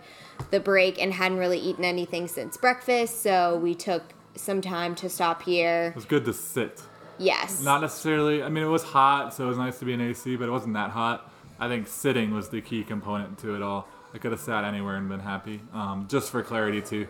[0.50, 5.10] the break and hadn't really eaten anything since breakfast, so we took some time to
[5.10, 5.88] stop here.
[5.88, 6.82] It was good to sit.
[7.18, 7.62] Yes.
[7.62, 8.42] Not necessarily.
[8.42, 10.52] I mean, it was hot, so it was nice to be in AC, but it
[10.52, 11.32] wasn't that hot.
[11.60, 13.88] I think sitting was the key component to it all.
[14.14, 15.62] I could have sat anywhere and been happy.
[15.74, 17.08] Um, just for clarity, too.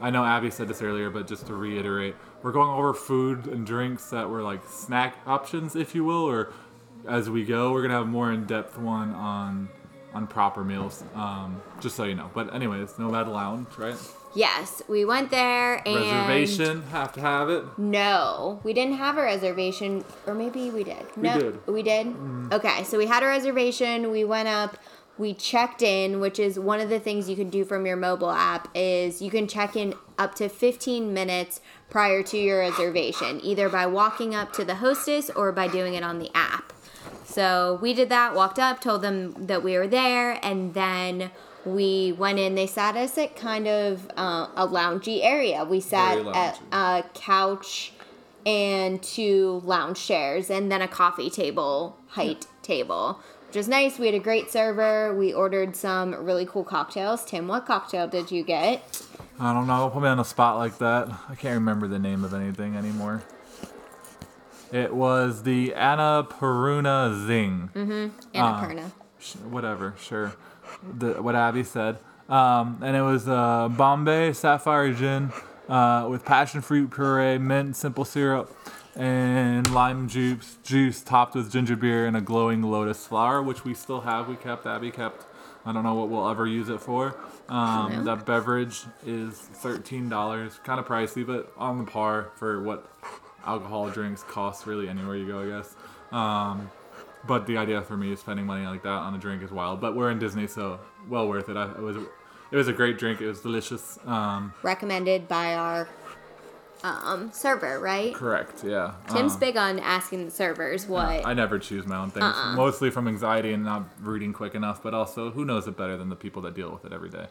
[0.00, 3.64] I know Abby said this earlier, but just to reiterate, we're going over food and
[3.64, 6.52] drinks that were like snack options, if you will, or
[7.06, 9.68] as we go, we're gonna have a more in-depth one on
[10.12, 11.04] on proper meals.
[11.14, 12.30] Um, just so you know.
[12.34, 13.96] But anyways, Nomad Lounge, right?
[14.34, 17.64] Yes, we went there and Reservation, have to have it.
[17.78, 21.04] No, we didn't have a reservation, or maybe we did.
[21.16, 21.66] No, did.
[21.66, 22.06] We did.
[22.06, 22.52] Mm-hmm.
[22.52, 24.10] Okay, so we had a reservation.
[24.10, 24.78] We went up.
[25.18, 28.30] We checked in, which is one of the things you can do from your mobile
[28.30, 28.68] app.
[28.74, 33.84] Is you can check in up to 15 minutes prior to your reservation, either by
[33.86, 36.72] walking up to the hostess or by doing it on the app.
[37.24, 41.30] So we did that, walked up, told them that we were there, and then
[41.64, 42.54] we went in.
[42.54, 45.64] They sat us at kind of uh, a loungy area.
[45.64, 47.92] We sat at a couch
[48.44, 53.98] and two lounge chairs, and then a coffee table, height table, which was nice.
[53.98, 55.14] We had a great server.
[55.14, 57.24] We ordered some really cool cocktails.
[57.24, 59.02] Tim, what cocktail did you get?
[59.38, 59.88] I don't know.
[59.90, 61.08] Put me on a spot like that.
[61.28, 63.22] I can't remember the name of anything anymore.
[64.72, 67.70] It was the Anna Peruna Zing.
[68.34, 68.90] Annapurna.
[69.18, 70.32] Sh- whatever, sure.
[70.98, 71.98] The, what Abby said.
[72.28, 75.32] Um, and it was uh, Bombay Sapphire Gin
[75.68, 78.56] uh, with passion fruit puree, mint, simple syrup,
[78.96, 83.74] and lime juice, juice topped with ginger beer and a glowing lotus flower, which we
[83.74, 84.28] still have.
[84.28, 85.26] We kept, Abby kept.
[85.64, 87.14] I don't know what we'll ever use it for.
[87.48, 92.90] Um, that beverage is thirteen dollars, kind of pricey, but on the par for what
[93.44, 95.74] alcohol drinks cost really anywhere you go, I guess.
[96.10, 96.70] Um,
[97.26, 99.80] but the idea for me is spending money like that on a drink is wild.
[99.80, 101.56] But we're in Disney, so well worth it.
[101.56, 101.96] I, it was
[102.50, 103.20] it was a great drink.
[103.20, 103.98] It was delicious.
[104.04, 105.88] Um, Recommended by our
[106.84, 108.12] um, server, right?
[108.12, 108.94] correct, yeah.
[109.08, 111.24] Tim's Um, big on asking the servers what.
[111.24, 112.56] I never choose my own things, Uh-uh.
[112.56, 116.08] mostly from anxiety and not reading quick enough, but also who knows it better than
[116.08, 117.26] the people that deal with it every day.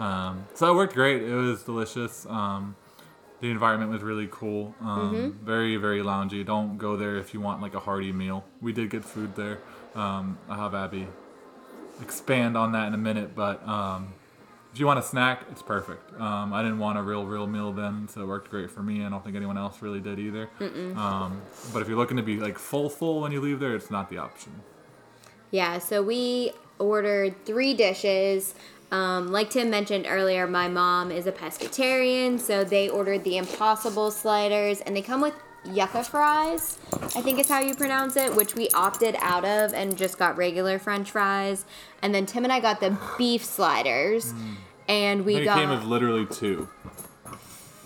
[0.00, 1.22] Um, so it worked great.
[1.22, 2.26] It was delicious.
[2.26, 2.74] Um,
[3.40, 4.74] the environment was really cool.
[4.80, 5.44] Um, Mm-hmm.
[5.44, 6.44] Very, very loungy.
[6.44, 8.44] Don't go there if you want like a hearty meal.
[8.60, 9.58] We did get food there.
[9.94, 11.06] Um, I'll have Abby
[12.02, 14.12] expand on that in a minute, but um,
[14.72, 16.12] if you want a snack, it's perfect.
[16.20, 19.04] Um, I didn't want a real, real meal then, so it worked great for me.
[19.04, 20.48] I don't think anyone else really did either.
[20.96, 21.40] Um,
[21.72, 24.10] but if you're looking to be like full, full when you leave there, it's not
[24.10, 24.52] the option.
[25.50, 28.54] Yeah, so we ordered three dishes.
[28.90, 34.10] Um, like Tim mentioned earlier, my mom is a pescatarian, so they ordered the Impossible
[34.10, 36.78] sliders, and they come with yucca fries.
[36.92, 40.36] I think is how you pronounce it, which we opted out of and just got
[40.36, 41.64] regular French fries.
[42.00, 44.32] And then Tim and I got the beef sliders,
[44.88, 46.68] and I we think got it came with literally two.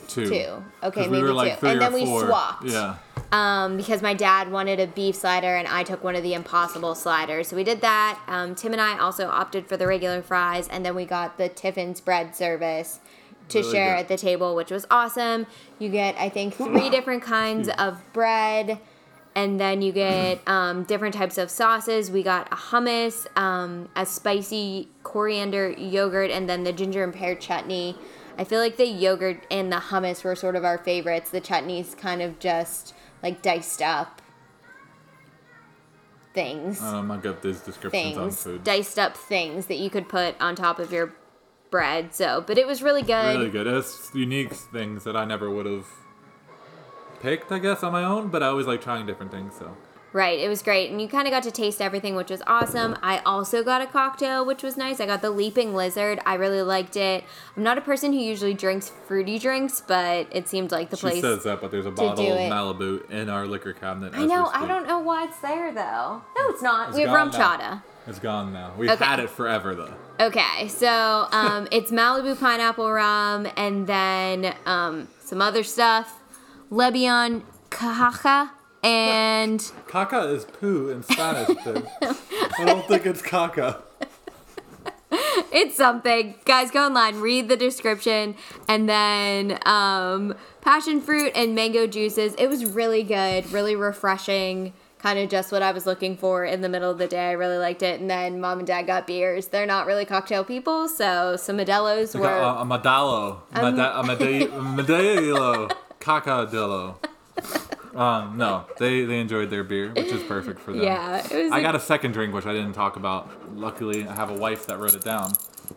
[0.06, 0.28] Two.
[0.28, 0.64] two.
[0.84, 2.26] Okay, maybe we were like two, three and or then we four.
[2.26, 2.64] swapped.
[2.64, 2.96] Yeah.
[3.32, 6.94] Um, because my dad wanted a beef slider and I took one of the impossible
[6.94, 7.48] sliders.
[7.48, 8.20] So we did that.
[8.28, 11.48] Um, Tim and I also opted for the regular fries, and then we got the
[11.48, 13.00] Tiffin's bread service
[13.48, 14.00] to Really share good.
[14.00, 15.46] at the table, which was awesome.
[15.78, 18.78] You get, I think, three different kinds of bread.
[19.34, 22.10] And then you get um, different types of sauces.
[22.10, 27.34] We got a hummus, um, a spicy coriander yogurt, and then the ginger and pear
[27.34, 27.96] chutney.
[28.36, 31.30] I feel like the yogurt and the hummus were sort of our favorites.
[31.30, 34.20] The chutney's kind of just like diced up
[36.34, 36.80] things.
[36.80, 38.42] Not good at these descriptions on things.
[38.42, 38.64] food.
[38.64, 41.14] Diced up things that you could put on top of your
[41.70, 42.14] bread.
[42.14, 43.36] So, but it was really good.
[43.36, 43.66] Really good.
[43.66, 45.86] It's unique things that I never would have
[47.20, 49.76] picked, I guess, on my own, but I always like trying different things, so.
[50.12, 50.90] Right, it was great.
[50.90, 52.98] And you kind of got to taste everything, which was awesome.
[53.02, 55.00] I also got a cocktail, which was nice.
[55.00, 56.20] I got the Leaping Lizard.
[56.26, 57.24] I really liked it.
[57.56, 61.00] I'm not a person who usually drinks fruity drinks, but it seemed like the She
[61.00, 61.22] place.
[61.22, 62.38] says that, but there's a bottle of.
[62.38, 64.12] Malibu in our liquor cabinet.
[64.14, 66.20] I know, I don't know why it's there though.
[66.36, 66.88] No, it's not.
[66.90, 67.82] It's we have RumChata.
[68.06, 68.72] It's gone now.
[68.76, 69.04] We've Okay.
[69.04, 69.94] had it forever, though.
[70.20, 76.20] Okay, so um, it's Malibu pineapple rum and then um, some other stuff.
[76.70, 78.50] Lebion caja
[78.82, 81.56] and Caca is poo in Spanish.
[81.66, 83.82] I don't think it's caca.
[85.52, 86.34] it's something.
[86.44, 88.34] Guys, go online, read the description,
[88.68, 92.34] and then um, passion fruit and mango juices.
[92.38, 94.72] It was really good, really refreshing.
[94.98, 97.30] Kind of just what I was looking for in the middle of the day.
[97.30, 98.00] I really liked it.
[98.00, 99.48] And then mom and dad got beers.
[99.48, 102.28] They're not really cocktail people, so some Modelo's were.
[102.28, 103.38] a, a Modalo.
[103.52, 105.72] Mada- a Made- Modelo.
[106.00, 106.96] Cacadillo.
[107.94, 110.82] Um, no, they, they enjoyed their beer, which is perfect for them.
[110.82, 111.52] yeah, it was.
[111.52, 113.30] I a- got a second drink, which I didn't talk about.
[113.54, 115.32] Luckily, I have a wife that wrote it down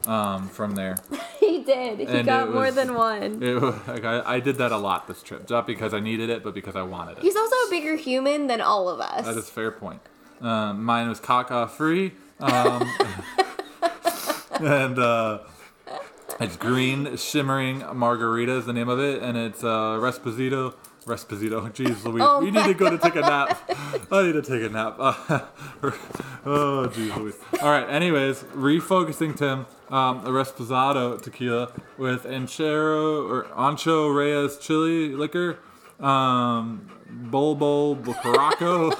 [0.08, 0.96] um, from there.
[1.40, 2.00] he did.
[2.00, 3.42] He and got it more was- than one.
[3.44, 6.30] It, wa- like, I, I did that a lot this trip, not because I needed
[6.30, 7.24] it, but because I wanted it.
[7.24, 9.26] He's also a bigger human than all of us.
[9.26, 10.00] That is a fair point.
[10.42, 12.14] Um, mine was caca free.
[12.40, 12.90] Um,
[14.62, 15.40] and uh,
[16.40, 20.74] it's green shimmering margarita is the name of it, and it's uh, Resposito.
[21.06, 21.72] Resposito.
[21.74, 22.24] Jeez Louise.
[22.26, 23.60] Oh we need to go to take a nap.
[24.12, 24.96] I need to take a nap.
[25.00, 27.36] oh, jeez Louise.
[27.62, 29.66] All right, anyways, refocusing, Tim.
[29.90, 35.60] Um, a Resposado tequila with Anchero or Ancho Reyes chili liquor.
[36.00, 38.94] Um, Bulbul Bucaraco.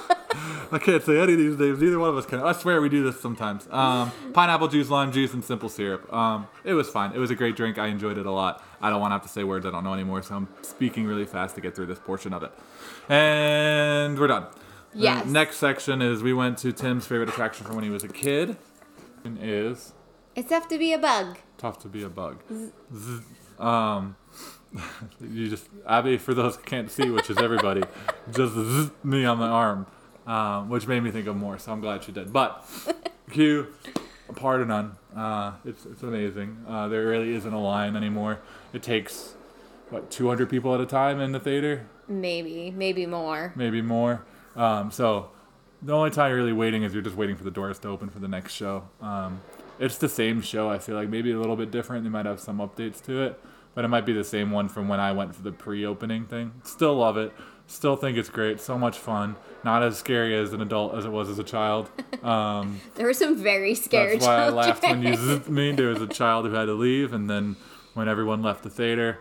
[0.72, 1.80] I can't say any of these names.
[1.80, 2.40] Neither one of us can.
[2.40, 3.68] I swear we do this sometimes.
[3.70, 6.12] Um, pineapple juice, lime juice, and simple syrup.
[6.12, 7.12] Um, it was fine.
[7.12, 7.78] It was a great drink.
[7.78, 8.62] I enjoyed it a lot.
[8.80, 11.06] I don't want to have to say words I don't know anymore, so I'm speaking
[11.06, 12.52] really fast to get through this portion of it.
[13.08, 14.46] And we're done.
[14.92, 15.26] The Yes.
[15.26, 18.56] next section is we went to Tim's favorite attraction from when he was a kid.
[19.24, 19.92] And is
[20.34, 21.38] It's tough to be a bug.
[21.58, 22.42] tough to be a bug.
[22.94, 23.20] Zzz.
[23.58, 24.16] Um,
[25.20, 27.82] you just Abby, for those who can't see, which is everybody,
[28.32, 29.86] just zzz me on the arm,
[30.26, 31.58] um, which made me think of more.
[31.58, 32.32] So I'm glad she did.
[32.32, 32.64] But
[33.30, 33.68] Q,
[34.34, 34.96] part of none.
[35.16, 36.64] Uh, it's it's amazing.
[36.68, 38.40] Uh, there really isn't a line anymore.
[38.72, 39.34] It takes
[39.90, 43.52] what 200 people at a time in the theater, Maybe, maybe more.
[43.54, 44.24] maybe more.
[44.56, 45.30] Um, so
[45.82, 48.08] the only time you're really waiting is you're just waiting for the doors to open
[48.10, 48.88] for the next show.
[49.00, 49.40] Um,
[49.78, 50.68] it's the same show.
[50.68, 52.02] I feel like maybe a little bit different.
[52.04, 53.40] They might have some updates to it,
[53.74, 56.52] but it might be the same one from when I went for the pre-opening thing.
[56.64, 57.32] Still love it.
[57.68, 58.60] Still think it's great.
[58.60, 59.36] So much fun.
[59.64, 61.90] Not as scary as an adult as it was as a child.
[62.22, 64.56] Um, There were some very scared that's why I children.
[64.66, 65.72] laughed when you zoomed me.
[65.72, 67.54] There was a child who had to leave, and then
[67.94, 69.18] when everyone left the theater,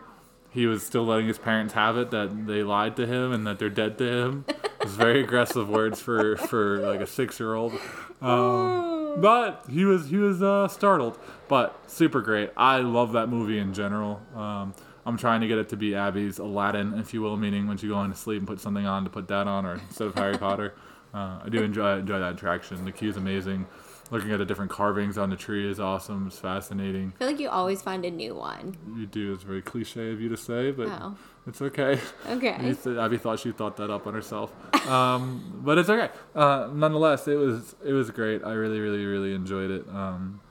[0.50, 3.60] he was still letting his parents have it that they lied to him and that
[3.60, 4.46] they're dead to him.
[4.48, 7.74] It was very aggressive words for for like a six year old.
[8.22, 12.52] Um, but he was he was uh, startled, but super great.
[12.58, 14.22] I love that movie in general.
[14.36, 14.74] Um,
[15.06, 17.90] I'm trying to get it to be Abby's Aladdin, if you will, meaning when you
[17.90, 20.38] go into sleep and put something on to put that on, or instead of Harry
[20.46, 20.74] Potter.
[21.14, 22.84] Uh, I do enjoy enjoy that attraction.
[22.84, 23.68] The queue's amazing.
[24.12, 26.28] Looking at the different carvings on the tree is awesome.
[26.28, 27.14] It's fascinating.
[27.16, 28.76] I feel like you always find a new one.
[28.96, 29.34] You do.
[29.34, 31.16] It's very cliche of you to say, but Oh.
[31.48, 32.00] it's okay.
[32.30, 32.74] Okay.
[32.80, 34.52] Said- Abby thought she thought that up on herself,
[34.90, 36.10] um, but it's okay.
[36.36, 38.44] Uh, nonetheless, it was it was great.
[38.44, 39.88] I really, really, really enjoyed it.
[39.90, 40.42] Um,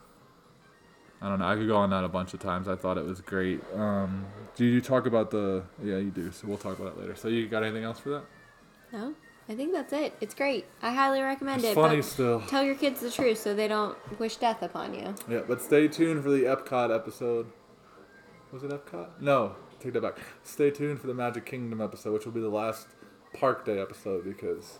[1.23, 1.47] I don't know.
[1.49, 2.69] I could go on that a bunch of times.
[2.69, 3.61] I thought it was great.
[3.75, 4.27] Um,
[4.57, 5.63] do you talk about the?
[5.83, 6.31] Yeah, you do.
[6.33, 7.15] So we'll talk about it later.
[7.17, 8.25] So you got anything else for that?
[8.93, 9.15] No,
[9.49, 10.15] I think that's it.
[10.21, 10.67] It's great.
[10.83, 11.75] I highly recommend It's it.
[11.75, 12.41] funny but still.
[12.43, 15.15] Tell your kids the truth so they don't wish death upon you.
[15.29, 17.47] Yeah, but stay tuned for the Epcot episode.
[18.53, 19.21] Was it Epcot?
[19.21, 20.19] No, take that back.
[20.45, 22.87] Stay tuned for the Magic Kingdom episode, which will be the last
[23.33, 24.79] Park Day episode because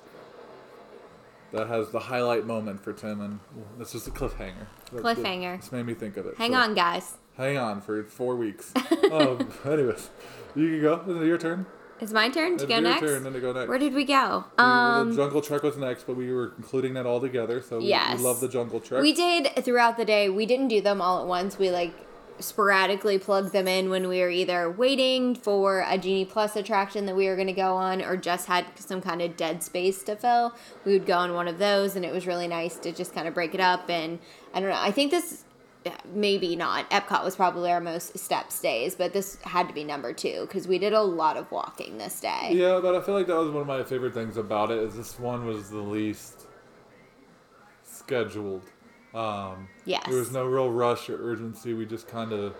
[1.53, 3.41] that has the highlight moment for Tim, and
[3.79, 4.67] that's just a cliffhanger.
[4.93, 5.61] That- that- Cliffhanger.
[5.61, 6.37] This made me think of it.
[6.37, 7.17] Hang so on, guys.
[7.37, 8.73] Hang on for four weeks.
[9.13, 10.11] um, anyways,
[10.55, 11.05] you can go.
[11.09, 11.67] Is it your turn?
[12.01, 13.01] It's my turn to It's go your next.
[13.01, 13.69] turn, then to go next.
[13.69, 14.45] Where did we go?
[14.59, 17.87] Um, the Jungle Trek was next, but we were including that all together, so we,
[17.87, 18.19] Yes.
[18.19, 19.01] we love the Jungle Trek.
[19.03, 20.29] we did throughout the day.
[20.29, 21.59] We didn't do them all at once.
[21.59, 21.93] We like
[22.41, 27.15] sporadically plugged them in when we were either waiting for a Genie Plus attraction that
[27.15, 30.17] we were going to go on or just had some kind of dead space to
[30.17, 30.53] fill.
[30.85, 33.29] We would go on one of those, and it was really nice to just kind
[33.29, 33.89] of break it up.
[33.89, 34.19] And
[34.53, 34.79] I don't know.
[34.81, 35.45] I think this.
[36.13, 36.89] Maybe not.
[36.91, 40.67] Epcot was probably our most step stays, but this had to be number two because
[40.67, 42.51] we did a lot of walking this day.
[42.53, 44.79] Yeah, but I feel like that was one of my favorite things about it.
[44.79, 46.47] Is this one was the least
[47.83, 48.63] scheduled.
[49.15, 50.05] Um, Yes.
[50.07, 51.75] There was no real rush or urgency.
[51.75, 52.55] We just kind of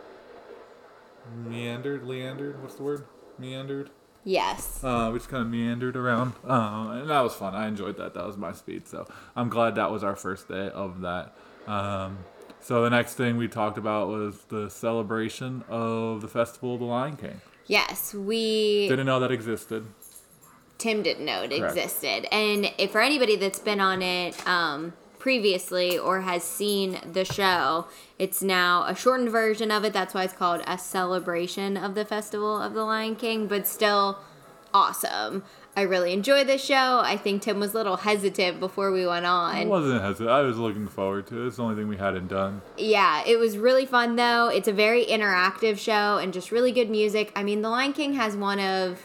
[1.47, 2.61] meandered, leandered.
[2.61, 3.05] What's the word?
[3.39, 3.91] Meandered.
[4.25, 4.83] Yes.
[4.83, 7.55] Uh, we just kind of meandered around, uh, and that was fun.
[7.55, 8.15] I enjoyed that.
[8.15, 8.89] That was my speed.
[8.89, 9.07] So
[9.37, 11.35] I'm glad that was our first day of that.
[11.67, 12.19] Um,
[12.65, 16.87] so the next thing we talked about was the celebration of the festival of the
[16.87, 17.43] Lion King.
[17.67, 18.15] Yes.
[18.15, 18.89] We.
[18.89, 19.87] Didn't know that existed.
[20.79, 21.77] Tim didn't know it Correct.
[21.77, 22.27] existed.
[22.33, 27.87] And if for anybody that's been on it um, previously or has seen the show,
[28.19, 29.93] it's now a shortened version of it.
[29.93, 34.19] That's why it's called a celebration of the Festival of the Lion King, but still
[34.75, 35.45] awesome.
[35.77, 37.01] I really enjoy this show.
[37.03, 39.69] I think Tim was a little hesitant before we went I on.
[39.69, 40.31] wasn't hesitant.
[40.31, 41.47] I was looking forward to it.
[41.49, 42.63] It's the only thing we hadn't done.
[42.77, 44.49] Yeah, it was really fun though.
[44.49, 47.33] It's a very interactive show and just really good music.
[47.35, 49.01] I mean, The Lion King has one of,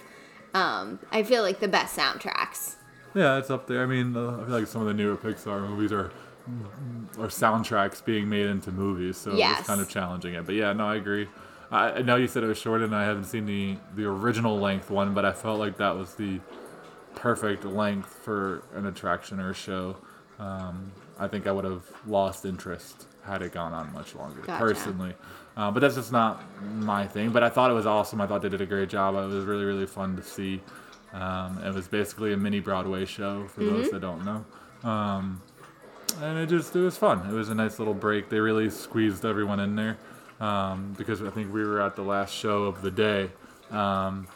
[0.53, 2.75] um, I feel like the best soundtracks.
[3.15, 3.81] Yeah, it's up there.
[3.81, 6.11] I mean, uh, I feel like some of the newer Pixar movies are
[7.19, 9.59] are soundtracks being made into movies, so Yes.
[9.59, 10.45] it's kind of challenging it.
[10.47, 11.27] But yeah, no, I agree.
[11.71, 14.89] I, know you said it was short, and I haven't seen the the original length
[14.89, 16.39] one, but I felt like that was the
[17.15, 19.97] perfect length for an attraction or a show.
[20.39, 24.63] Um, I think I would have lost interest had it gone on much longer, Gotcha.
[24.63, 25.13] personally.
[25.57, 26.41] Uh, but that's just not
[26.75, 27.31] my thing.
[27.31, 28.21] But I thought it was awesome.
[28.21, 29.15] I thought they did a great job.
[29.15, 30.61] It was really, really fun to see.
[31.13, 33.75] Um, it was basically a mini Broadway show for Mm-hmm.
[33.75, 34.89] those that don't know.
[34.89, 35.41] Um,
[36.21, 37.29] and it just it was fun.
[37.29, 38.29] It was a nice little break.
[38.29, 39.97] They really squeezed everyone in there
[40.39, 43.29] um, because I think we were at the last show of the day.
[43.71, 44.27] Um,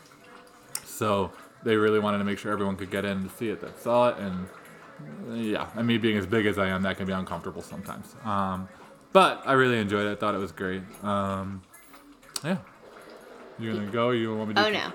[0.83, 1.31] so
[1.63, 4.09] they really wanted to make sure everyone could get in to see it that saw
[4.09, 4.17] it.
[4.17, 4.47] And
[5.33, 8.15] yeah, and me being as big as I am, that can be uncomfortable sometimes.
[8.23, 8.67] Um,
[9.11, 10.11] but I really enjoyed it.
[10.11, 10.83] I thought it was great.
[11.03, 11.61] Um,
[12.43, 12.57] yeah.
[13.59, 14.07] You gonna go?
[14.07, 14.65] Or you want me to?
[14.65, 14.91] Oh no.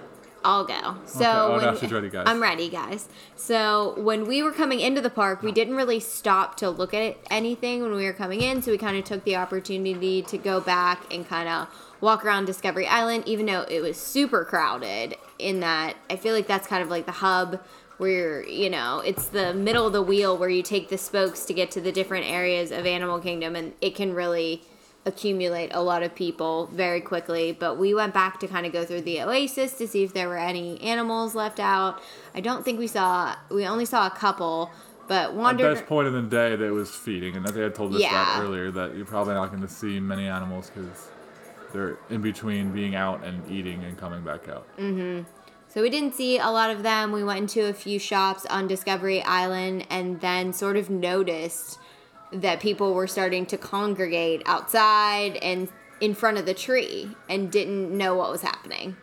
[0.48, 0.96] I'll go.
[1.04, 2.24] So oh, when now she's ready, guys.
[2.26, 3.06] I'm ready, guys.
[3.36, 7.18] So when we were coming into the park, we didn't really stop to look at
[7.30, 8.62] anything when we were coming in.
[8.62, 11.68] So we kind of took the opportunity to go back and kind of
[12.00, 15.16] walk around Discovery Island, even though it was super crowded.
[15.38, 17.60] In that, I feel like that's kind of like the hub
[17.98, 21.52] where you know it's the middle of the wheel where you take the spokes to
[21.52, 24.62] get to the different areas of Animal Kingdom, and it can really
[25.08, 27.50] accumulate a lot of people very quickly.
[27.52, 30.28] But we went back to kind of go through the oasis to see if there
[30.28, 32.00] were any animals left out.
[32.34, 33.34] I don't think we saw.
[33.50, 34.70] We only saw a couple,
[35.08, 35.76] but At wandered.
[35.76, 38.40] this point in the day, that was feeding, and I think I told us that
[38.40, 41.08] earlier that you're probably not going to see many animals because
[41.72, 44.66] they're in between being out and eating and coming back out.
[44.78, 45.24] Mhm.
[45.70, 47.12] So we didn't see a lot of them.
[47.12, 51.78] We went into a few shops on Discovery Island and then sort of noticed
[52.32, 55.68] that people were starting to congregate outside and
[56.00, 58.96] in front of the tree and didn't know what was happening.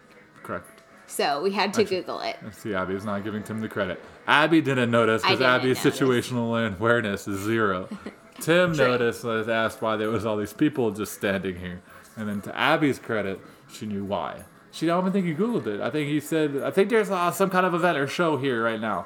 [0.44, 0.84] Correct.
[1.08, 2.38] So we had to Google it.
[2.52, 4.04] See, Abby's not giving Tim the credit.
[4.28, 6.00] Abby didn't notice because Abby's notice.
[6.00, 7.88] situational awareness is zero.
[8.42, 8.88] Tim True.
[8.88, 11.82] noticed, was asked why there was all these people just standing here,
[12.18, 13.40] and then to Abby's credit,
[13.72, 14.44] she knew why.
[14.72, 15.80] She don't even think you googled it.
[15.80, 18.62] I think you said, I think there's uh, some kind of event or show here
[18.62, 19.06] right now,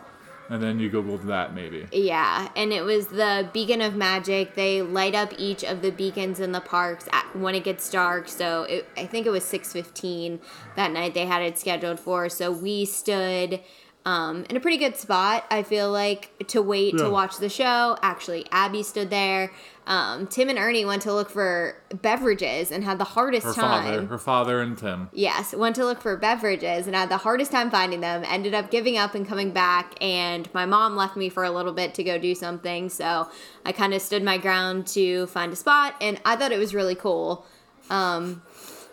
[0.50, 1.88] and then you googled that maybe.
[1.92, 4.56] Yeah, and it was the Beacon of Magic.
[4.56, 8.28] They light up each of the beacons in the parks at, when it gets dark.
[8.28, 10.40] So it, I think it was six fifteen
[10.76, 11.14] that night.
[11.14, 12.30] They had it scheduled for.
[12.30, 13.62] So we stood
[14.06, 15.46] um, in a pretty good spot.
[15.52, 17.04] I feel like to wait Yeah.
[17.06, 17.98] to watch the show.
[18.02, 19.52] Actually, Abby stood there.
[19.86, 23.84] Um, Tim and Ernie went to look for beverages and had the hardest Her time.
[23.84, 25.10] father, her father, and Tim.
[25.12, 28.24] Yes, went to look for beverages and had the hardest time finding them.
[28.28, 31.74] Ended up giving up and coming back, and my mom left me for a little
[31.74, 32.90] bit to go do something.
[32.90, 33.28] So
[33.66, 36.76] I kind of stood my ground to find a spot, and I thought it was
[36.76, 37.46] really cool.
[37.90, 38.44] Um,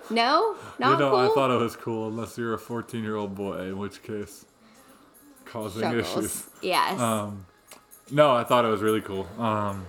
[0.09, 1.19] no, not you know, cool.
[1.19, 4.47] I thought it was cool unless you're a 14 year old boy, in which case,
[5.57, 6.17] causing Struggles.
[6.19, 6.51] issues.
[6.63, 7.01] Yes.
[7.01, 7.47] Um,
[8.11, 9.27] no, I thought it was really cool.
[9.39, 9.87] Um,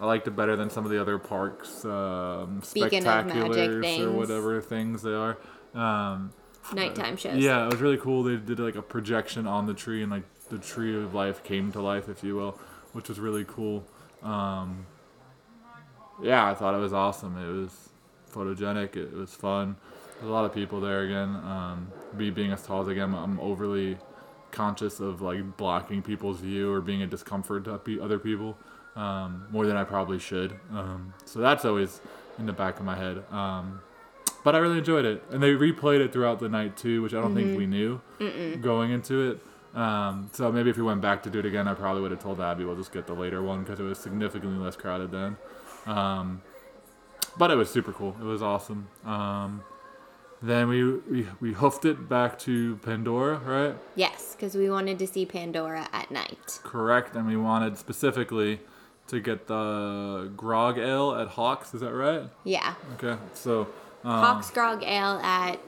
[0.00, 5.02] I liked it better than some of the other parks, um, spectaculars or whatever things
[5.02, 5.38] they are.
[5.74, 6.32] Um,
[6.72, 7.42] Nighttime shows.
[7.42, 8.22] yeah, it was really cool.
[8.22, 11.70] They did like a projection on the tree, and like the tree of life came
[11.72, 12.58] to life, if you will,
[12.92, 13.84] which was really cool.
[14.22, 14.86] Um,
[16.22, 17.36] yeah, I thought it was awesome.
[17.38, 17.88] It was
[18.32, 18.96] photogenic.
[18.96, 19.76] It was fun.
[20.14, 21.36] There's a lot of people there again.
[21.36, 23.98] Um, me being as tall as I am, I'm overly
[24.54, 28.56] conscious of like blocking people's view or being a discomfort to other people
[28.96, 30.58] um, more than I probably should.
[30.72, 32.00] Um, so that's always
[32.38, 33.24] in the back of my head.
[33.30, 33.80] Um,
[34.44, 37.20] but I really enjoyed it, and they replayed it throughout the night too, which I
[37.20, 38.00] don't think we knew
[38.60, 39.40] going into it.
[39.78, 42.20] Um, so maybe if we went back to do it again, I probably would have
[42.20, 45.36] told Abby we'll just get the later one because it was significantly less crowded then.
[45.86, 46.42] Um,
[47.36, 48.14] but it was super cool.
[48.20, 48.88] It was awesome.
[49.04, 49.64] Um,
[50.48, 53.76] then we, we we hoofed it back to Pandora, right?
[53.96, 56.60] Yes, because we wanted to see Pandora at night.
[56.62, 58.60] Correct, and we wanted specifically
[59.06, 61.74] to get the grog ale at Hawks.
[61.74, 62.28] Is that right?
[62.44, 62.74] Yeah.
[62.94, 63.68] Okay, so
[64.04, 65.58] um, Hawks Grog Ale at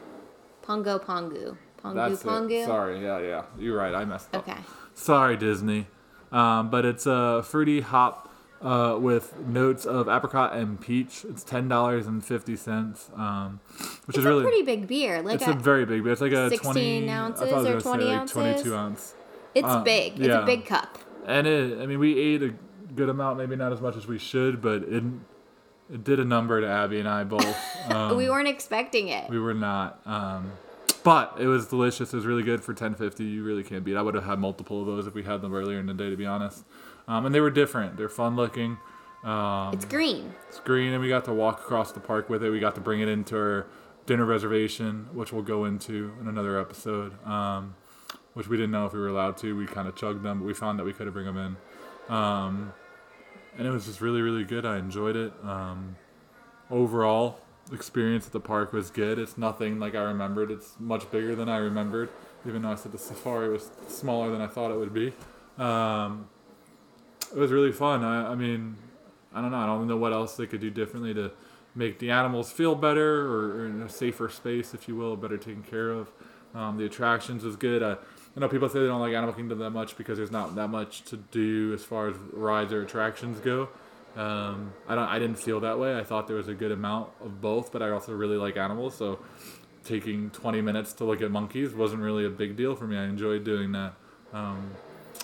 [0.63, 1.57] Pongo Pongu.
[1.83, 2.63] Pongu That's Pongu.
[2.63, 2.67] it.
[2.67, 3.95] Sorry, yeah, yeah, you're right.
[3.95, 4.47] I messed up.
[4.47, 4.61] Okay.
[4.95, 5.87] Sorry, Disney.
[6.33, 8.26] Um, but it's a fruity hop
[8.63, 11.25] uh, with notes of apricot and peach.
[11.29, 13.61] It's ten dollars and fifty cents, um,
[14.07, 15.23] which It's is a really pretty big beer.
[15.23, 16.13] Like it's a, a very big beer.
[16.13, 18.33] It's like a 16 twenty ounces I I or was gonna 20 say like ounces?
[18.33, 19.15] Twenty-two ounce.
[19.55, 20.19] it's uh, big.
[20.19, 20.43] It's yeah.
[20.43, 20.99] a big cup.
[21.27, 22.55] And it, I mean, we ate a
[22.95, 25.03] good amount, maybe not as much as we should, but it
[25.93, 27.47] it did a number to Abby and I both.
[27.87, 29.31] Um, we weren't expecting it.
[29.31, 30.01] We were not.
[30.05, 30.51] Um,
[31.07, 32.13] but it was delicious.
[32.13, 33.23] It was really good for 1050.
[33.23, 33.95] You really can't beat.
[33.95, 36.11] I would have had multiple of those if we had them earlier in the day,
[36.11, 36.65] to be honest.
[37.07, 37.97] Um, and they were different.
[37.97, 38.77] They're fun looking.
[39.23, 40.35] Um, it's green.
[40.49, 42.51] it's green, and we got to walk across the park with it.
[42.51, 43.69] We got to bring it into our
[44.07, 47.25] dinner reservation, which we'll go into in another episode.
[47.25, 47.77] Um,
[48.35, 49.57] which we didn't know if we were allowed to.
[49.57, 52.13] We kind of chugged them, but we found that we could have bring them in.
[52.13, 52.73] Um,
[53.57, 54.67] and it was just really, really good.
[54.67, 55.33] I enjoyed it.
[55.45, 55.95] Um,
[56.69, 57.39] overall,
[57.73, 59.19] experience at the park was good.
[59.19, 60.51] It's nothing like I remembered.
[60.51, 62.09] It's much bigger than I remembered,
[62.47, 65.13] even though I said the safari was smaller than I thought it would be.
[65.59, 66.29] Um,
[67.33, 68.05] it was really fun.
[68.05, 68.77] I, I mean,
[69.35, 69.59] I don't know.
[69.59, 71.33] I don't know what else they could do differently to
[71.75, 75.37] make the animals feel better or, or in a safer space, if you will, better
[75.37, 76.11] taken care of.
[76.55, 77.83] Um, the attractions was good.
[77.83, 80.55] I, I know people say they don't like Animal Kingdom that much because there's not
[80.55, 83.69] that much to do as far as rides or attractions go.
[84.17, 85.09] Um, I don't.
[85.09, 85.99] I didn't feel that way.
[85.99, 88.97] I thought there was a good amount of both, but I also really like animals,
[88.97, 89.19] so
[89.85, 92.97] taking 20 minutes to look at monkeys wasn't really a big deal for me.
[92.97, 93.95] I enjoyed doing that.
[94.33, 94.73] Um,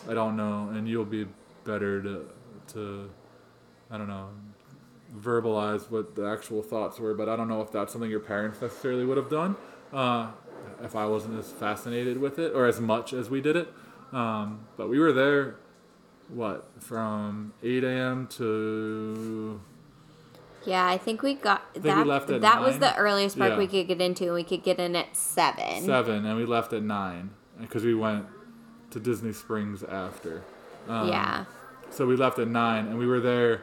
[0.08, 1.26] I don't know, and you'll be
[1.64, 2.26] better to
[2.74, 3.10] to
[3.90, 4.28] I don't know
[5.18, 8.60] verbalize what the actual thoughts were, but I don't know if that's something your parents
[8.60, 9.56] necessarily would have done.
[9.92, 10.30] Uh,
[10.82, 13.68] if I wasn't as fascinated with it or as much as we did it,
[14.12, 15.56] um, but we were there.
[16.28, 18.26] What from 8 a.m.
[18.38, 19.60] to
[20.64, 22.06] Yeah, I think we got we that.
[22.06, 23.58] left at that was the earliest park Yeah.
[23.58, 25.82] we could get into, and we could get in at seven.
[25.84, 28.26] seven, and we left at nine because we went
[28.90, 30.42] to Disney Springs after.
[30.88, 31.44] Um, yeah.
[31.90, 33.62] So we left at nine, and we were there.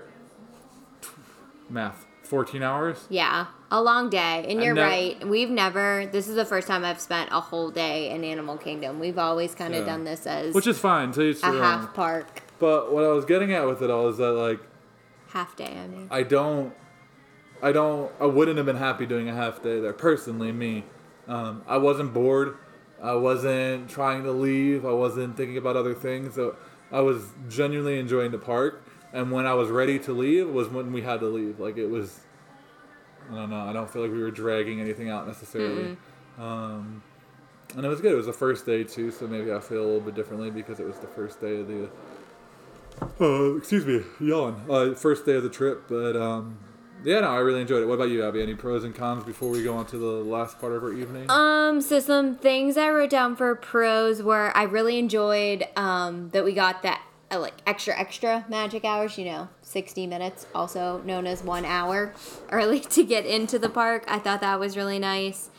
[1.69, 3.05] Math, fourteen hours.
[3.09, 4.45] Yeah, a long day.
[4.47, 5.25] And you're right.
[5.27, 8.99] We've never, this is the first time I've spent a whole day in Animal Kingdom.
[8.99, 9.93] We've always kind of Yeah.
[9.93, 11.09] done this as Which is fine.
[11.19, 12.41] Each a half park.
[12.59, 14.59] But what I was getting at with it all is that like
[15.29, 16.07] Half day, I mean.
[16.09, 16.73] I don't,
[17.61, 19.93] I don't, I wouldn't have been happy doing a half day there.
[19.93, 20.85] Personally, me,
[21.27, 22.57] um, I wasn't bored.
[23.01, 24.85] I wasn't trying to leave.
[24.85, 26.33] I wasn't thinking about other things.
[26.33, 26.55] So
[26.91, 28.83] I was genuinely enjoying the park.
[29.13, 31.59] And when I was ready to leave was when we had to leave.
[31.59, 32.21] Like it was,
[33.31, 33.61] I don't know.
[33.61, 35.97] I don't feel like we were dragging anything out necessarily.
[36.39, 37.03] Um,
[37.75, 38.13] and it was good.
[38.13, 40.79] It was the first day too, so maybe I feel a little bit differently because
[40.79, 41.89] it was the first day of the.
[43.19, 44.65] Uh, excuse me, yawn.
[44.69, 46.57] Uh, first day of the trip, but um,
[47.03, 47.85] yeah, no, I really enjoyed it.
[47.85, 48.41] What about you, Abby?
[48.41, 51.29] Any pros and cons before we go on to the last part of our evening?
[51.29, 56.43] Um, so some things I wrote down for pros were I really enjoyed um that
[56.43, 61.27] we got that uh, like extra extra magic hours, you know, 60 minutes, also known
[61.27, 62.13] as 1 hour
[62.49, 64.03] early to get into the park.
[64.07, 65.49] I thought that was really nice.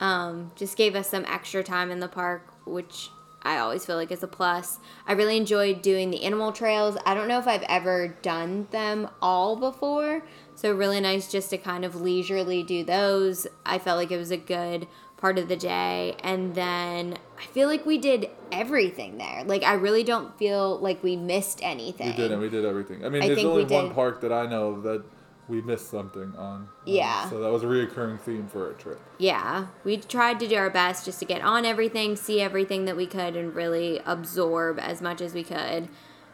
[0.00, 3.10] Um, just gave us some extra time in the park, which
[3.48, 4.78] I always feel like is a plus.
[5.06, 6.98] I really enjoyed doing the animal trails.
[7.06, 10.22] I don't know if I've ever done them all before,
[10.54, 13.46] so really nice just to kind of leisurely do those.
[13.64, 14.86] I felt like it was a good
[15.16, 16.14] part of the day.
[16.22, 19.44] And then I feel like we did everything there.
[19.46, 22.08] Like I really don't feel like we missed anything.
[22.08, 23.02] we did, and we did everything.
[23.02, 25.04] I mean, I there's only one park that I know of that
[25.48, 26.54] we missed something on.
[26.54, 27.28] Um, Yeah.
[27.30, 29.00] So that was a reoccurring theme for our trip.
[29.18, 32.96] Yeah, we tried to do our best just to get on everything, see everything that
[32.96, 35.88] we could, and really absorb as much as we could.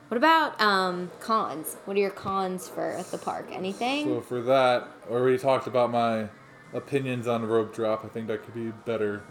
[0.09, 1.77] What about um, cons?
[1.87, 3.49] What are your cons for the park?
[3.51, 4.05] Anything?
[4.05, 6.29] So for that, I already talked about my
[6.73, 8.05] opinions on rope drop.
[8.05, 9.23] I think that could be better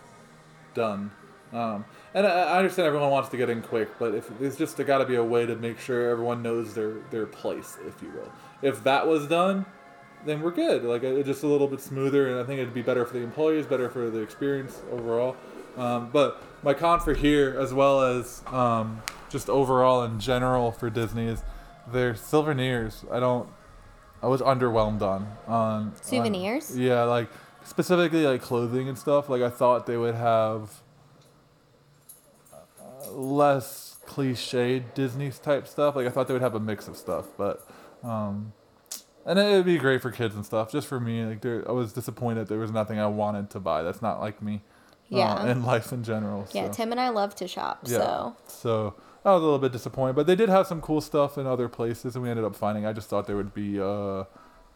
[0.73, 1.11] done.
[1.51, 4.75] Um, and I, I understand everyone wants to get in quick, but if there's just
[4.77, 8.09] got to be a way to make sure everyone knows their their place, if you
[8.09, 8.31] will.
[8.63, 9.65] If that was done,
[10.25, 10.83] then we're good.
[10.83, 13.19] Like it, just a little bit smoother, and I think it'd be better for the
[13.23, 15.35] employees, better for the experience overall.
[15.77, 20.89] Um, but my con for here, as well as um, just overall in general for
[20.89, 21.43] Disney, is
[21.91, 23.03] their souvenirs.
[23.11, 23.49] I don't.
[24.21, 26.77] I was underwhelmed on on on- Souvenirs?
[26.77, 27.27] yeah, like
[27.65, 29.27] specifically like clothing and stuff.
[29.27, 30.81] Like I thought they would have
[32.53, 35.95] uh, less cliche Disney type stuff.
[35.97, 37.67] Like I thought they would have a mix of stuff, but
[38.03, 38.53] um,
[39.25, 40.71] and it would be great for kids and stuff.
[40.71, 43.81] Just for me, like there, I was disappointed there was nothing I wanted to buy.
[43.83, 44.61] That's not like me.
[45.11, 45.45] uh, Yeah.
[45.51, 46.45] in life in general.
[46.51, 46.73] yeah, so.
[46.73, 47.97] Tim and I love to shop, Yeah.
[47.97, 48.93] so So
[49.23, 51.69] I was a little bit disappointed, but they did have some cool stuff in other
[51.69, 52.85] places, and we ended up finding.
[52.85, 54.25] I just thought they would be uh,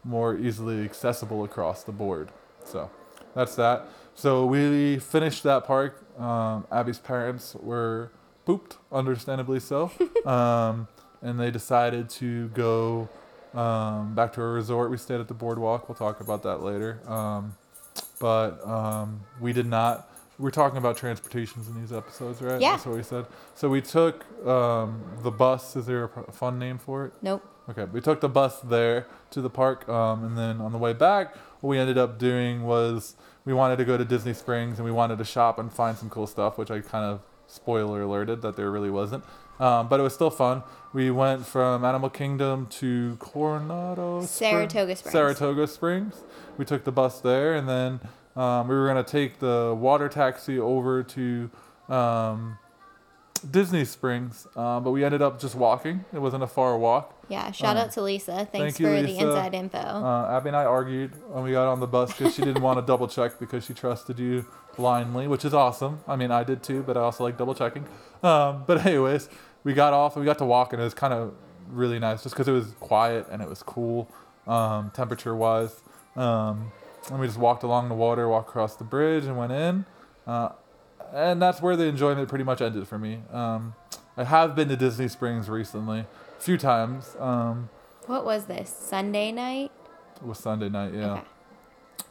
[0.05, 2.31] more easily accessible across the board.
[2.63, 2.89] So
[3.35, 3.85] that's that.
[4.15, 6.01] So we finished that park.
[6.19, 8.11] Um, Abby's parents were
[8.45, 9.91] pooped, understandably so,
[10.25, 10.87] um,
[11.27, 13.09] and they decided to go
[13.53, 14.91] um, back to a resort.
[14.91, 15.89] We stayed at the boardwalk.
[15.89, 16.99] We'll talk about that later.
[17.07, 17.55] Um,
[18.19, 20.09] but um, we did not.
[20.39, 22.61] We're talking about transportations in these episodes, right?
[22.61, 22.71] Yeah.
[22.71, 23.25] That's what we said.
[23.55, 25.75] So we took um, the bus.
[25.75, 27.13] Is there a fun name for it?
[27.21, 27.43] nope.
[27.69, 30.93] Okay, we took the bus there to the park, um, and then on the way
[30.93, 34.85] back, what we ended up doing was we wanted to go to Disney Springs and
[34.85, 38.41] we wanted to shop and find some cool stuff, which I kind of spoiler alerted
[38.41, 39.25] that there really wasn't.
[39.59, 40.63] Um, but it was still fun.
[40.93, 45.11] We went from Animal Kingdom to Coronado, Saratoga Springs.
[45.11, 46.15] Saratoga Springs.
[46.57, 47.99] We took the bus there, and then
[48.35, 51.49] um, we were gonna take the water taxi over to
[51.89, 52.57] um,
[53.49, 56.05] Disney Springs, uh, but we ended up just walking.
[56.13, 57.13] It wasn't a far walk.
[57.29, 58.47] Yeah, shout Uh, out to Lisa.
[58.51, 59.77] Thanks thank you, for the inside info.
[59.79, 62.79] Uh, Abby and I argued when we got on the bus because she didn't want
[62.79, 64.45] to double check because she trusted you
[64.77, 65.99] blindly, which is awesome.
[66.07, 67.85] I mean, I did too, but I also like double checking.
[68.23, 69.27] Um, but anyways,
[69.63, 71.33] we got off and we got to walk, and it was kind of
[71.69, 74.07] really nice just because it was quiet and it was cool,
[74.47, 75.81] um, temperature wise.
[76.15, 76.71] Um,
[77.11, 79.85] and we just walked along the water, walked across the bridge, and went in.
[80.25, 80.49] Uh,
[81.13, 83.19] and that's where the enjoyment pretty much ended for me.
[83.31, 83.75] Um,
[84.15, 86.05] I have been to Disney Springs recently,
[86.37, 87.15] a few times.
[87.19, 87.69] Um,
[88.05, 88.69] what was this?
[88.69, 89.71] Sunday night?
[90.15, 91.13] it was Sunday night, yeah.
[91.13, 91.21] Okay.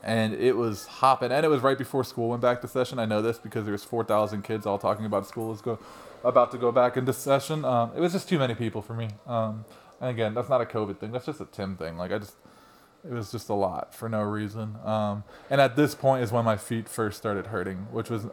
[0.04, 3.04] and it was hopping and it was right before school went back to session i
[3.04, 5.78] know this because there's 4000 kids all talking about school is go
[6.22, 9.08] about to go back into session um, it was just too many people for me
[9.26, 9.64] um,
[10.00, 12.36] and again that's not a covid thing that's just a tim thing like i just
[13.04, 16.44] it was just a lot for no reason um, and at this point is when
[16.44, 18.26] my feet first started hurting which was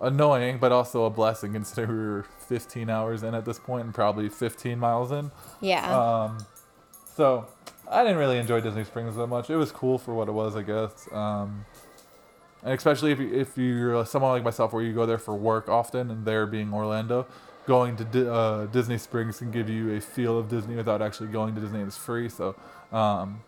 [0.00, 3.94] annoying but also a blessing considering we were 15 hours in at this point and
[3.94, 5.30] probably 15 miles in
[5.60, 5.84] Yeah.
[6.24, 6.38] um,
[7.14, 7.46] so
[7.90, 9.50] I didn't really enjoy Disney Springs that much.
[9.50, 11.08] It was cool for what it was, I guess.
[11.12, 11.64] Um,
[12.62, 15.68] and especially if you, if you're someone like myself, where you go there for work
[15.68, 17.26] often, and there being Orlando,
[17.66, 21.30] going to Di- uh, Disney Springs can give you a feel of Disney without actually
[21.30, 21.80] going to Disney.
[21.80, 22.54] It's free, so
[22.92, 23.40] um,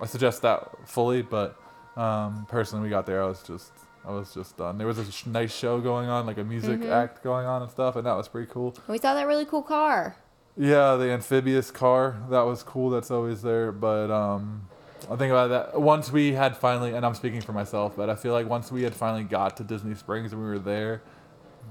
[0.00, 1.22] I suggest that fully.
[1.22, 1.56] But
[1.96, 3.70] um, personally, we got there, I was just
[4.06, 4.78] I was just done.
[4.78, 6.90] There was a sh- nice show going on, like a music Mhm.
[6.90, 8.74] act going on and stuff, and that was pretty cool.
[8.88, 10.16] we saw that really cool car.
[10.56, 12.90] Yeah, the amphibious car that was cool.
[12.90, 13.70] That's always there.
[13.70, 14.62] But um,
[15.10, 18.14] I think about that once we had finally, and I'm speaking for myself, but I
[18.16, 21.02] feel like once we had finally got to Disney Springs and we were there,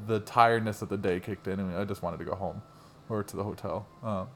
[0.05, 2.61] the tiredness of the day kicked in, and I just wanted to go home
[3.09, 3.85] or to the hotel.
[4.03, 4.27] Um,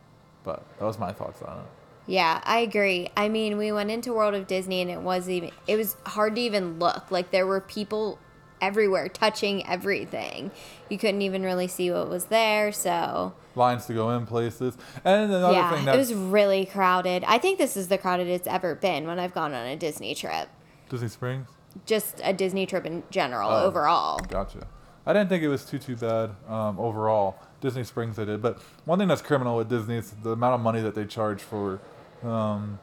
[0.44, 1.66] but that was my thoughts on it.
[2.08, 3.10] Yeah, I agree.
[3.16, 6.36] I mean, we went into World of Disney and it was even it was hard
[6.36, 7.12] to even look.
[7.12, 8.20] Like there were people
[8.60, 10.52] everywhere, touching everything.
[10.89, 12.72] You couldn't even really see what was there.
[12.72, 14.78] So Lines to go in places.
[15.04, 17.24] And another yeah, thing that it was really crowded.
[17.28, 20.16] I think this is the crowded it's ever been when I've gone on a Disney
[20.16, 20.47] trip.
[20.89, 21.47] Disney Springs.
[21.86, 23.66] Just a Disney trip in general, Oh.
[23.66, 24.20] overall.
[24.20, 24.68] Gotcha.
[25.06, 27.36] I didn't think it was too too bad um, overall.
[27.62, 30.62] Disney Springs I did, but one thing that's criminal with Disney is the amount of
[30.62, 31.80] money that they charge for
[32.24, 32.80] um,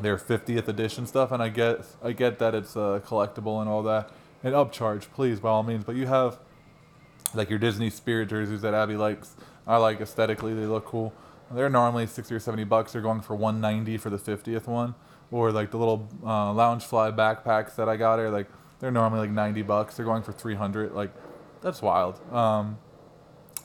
[0.00, 1.30] their 50th edition stuff.
[1.30, 4.10] And I get I get that it's uh, collectible and all that,
[4.42, 5.84] and upcharge, please by all means.
[5.84, 6.38] But you have
[7.34, 9.36] like your Disney Spirit jerseys that Abby likes.
[9.66, 11.12] I like aesthetically; they look cool.
[11.50, 12.92] They're normally sixty or seventy bucks.
[12.92, 14.94] They're going for one ninety for the fiftieth one,
[15.30, 18.48] or like the little uh, Loungefly backpacks that I got are like
[18.80, 19.96] they're normally like ninety bucks.
[19.96, 20.92] They're going for three hundred.
[20.92, 21.10] Like
[21.60, 22.20] that's wild.
[22.32, 22.78] Um,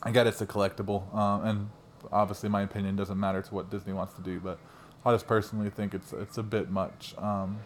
[0.03, 1.69] I get it's a collectible, um, and
[2.11, 4.59] obviously my opinion doesn't matter to what Disney wants to do, but
[5.05, 7.15] I just personally think it's it's a bit much.
[7.17, 7.59] Um,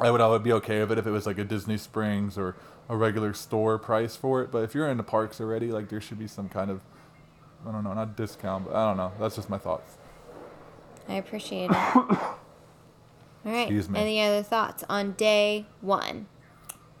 [0.00, 2.36] I would I would be okay with it if it was like a Disney Springs
[2.36, 2.56] or
[2.88, 4.50] a regular store price for it.
[4.50, 6.80] But if you're in the parks already, like there should be some kind of
[7.66, 9.12] I don't know, not discount, but I don't know.
[9.18, 9.96] That's just my thoughts.
[11.08, 11.76] I appreciate it.
[11.94, 12.38] All
[13.44, 13.62] right.
[13.62, 14.00] Excuse me.
[14.00, 16.26] Any other thoughts on day one?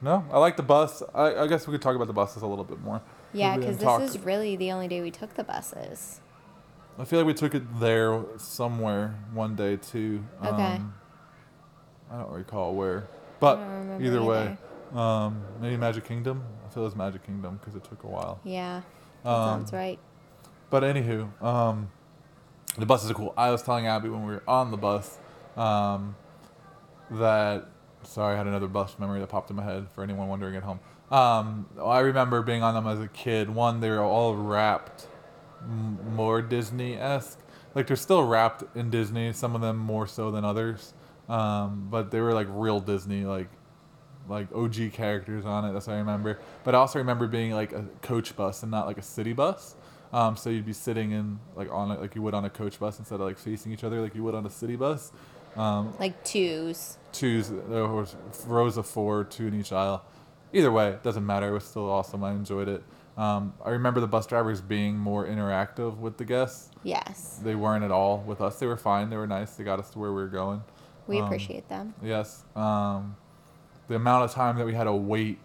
[0.02, 1.02] No, I like the bus.
[1.14, 3.00] I, I guess we could talk about the buses a little bit more.
[3.32, 6.20] Yeah, because this talk- is really the only day we took the buses.
[6.98, 10.24] I feel like we took it there somewhere one day too.
[10.44, 10.52] Okay.
[10.76, 10.94] Um,
[12.10, 13.08] I don't recall where,
[13.40, 13.58] but
[14.00, 14.56] either way,
[14.94, 16.44] um, maybe Magic Kingdom.
[16.64, 18.38] I feel it's Magic Kingdom because it took a while.
[18.44, 18.82] Yeah,
[19.24, 19.98] that Um, sounds right.
[20.70, 21.90] But anywho, um,
[22.78, 23.34] the buses are cool.
[23.36, 25.18] I was telling Abby when we were on the bus
[25.56, 26.14] um,
[27.10, 27.66] that.
[28.04, 30.62] Sorry, I had another bus memory that popped in my head for anyone wondering at
[30.62, 30.80] home.
[31.10, 33.50] Um, I remember being on them as a kid.
[33.50, 35.06] One, they were all wrapped
[35.62, 37.38] m- more Disney esque.
[37.74, 39.32] Like they're still wrapped in Disney.
[39.32, 40.94] Some of them more so than others.
[41.28, 43.48] Um, but they were like real Disney, like
[44.28, 45.72] like OG characters on it.
[45.72, 46.38] That's what I remember.
[46.64, 49.74] But I also remember being like a coach bus and not like a city bus.
[50.12, 52.78] Um, so you'd be sitting in like on it like you would on a coach
[52.78, 55.12] bus instead of like facing each other like you would on a city bus.
[55.56, 56.98] Um, Like twos.
[57.12, 58.14] twos there was
[58.46, 60.02] rows of four, two in each aisle.
[60.52, 61.48] Either way, it doesn't matter.
[61.48, 62.22] It was still awesome.
[62.24, 62.82] I enjoyed it.
[63.16, 66.70] Um, I remember the bus drivers being more interactive with the guests.
[66.82, 68.58] Yes, They weren't at all with us.
[68.58, 69.08] They were fine.
[69.10, 69.54] They were nice.
[69.54, 70.62] They got us to where we were going.
[71.06, 71.94] we Um, appreciate them.
[72.02, 72.44] Yes.
[72.56, 73.16] Um,
[73.88, 75.38] the amount of time that we had to wait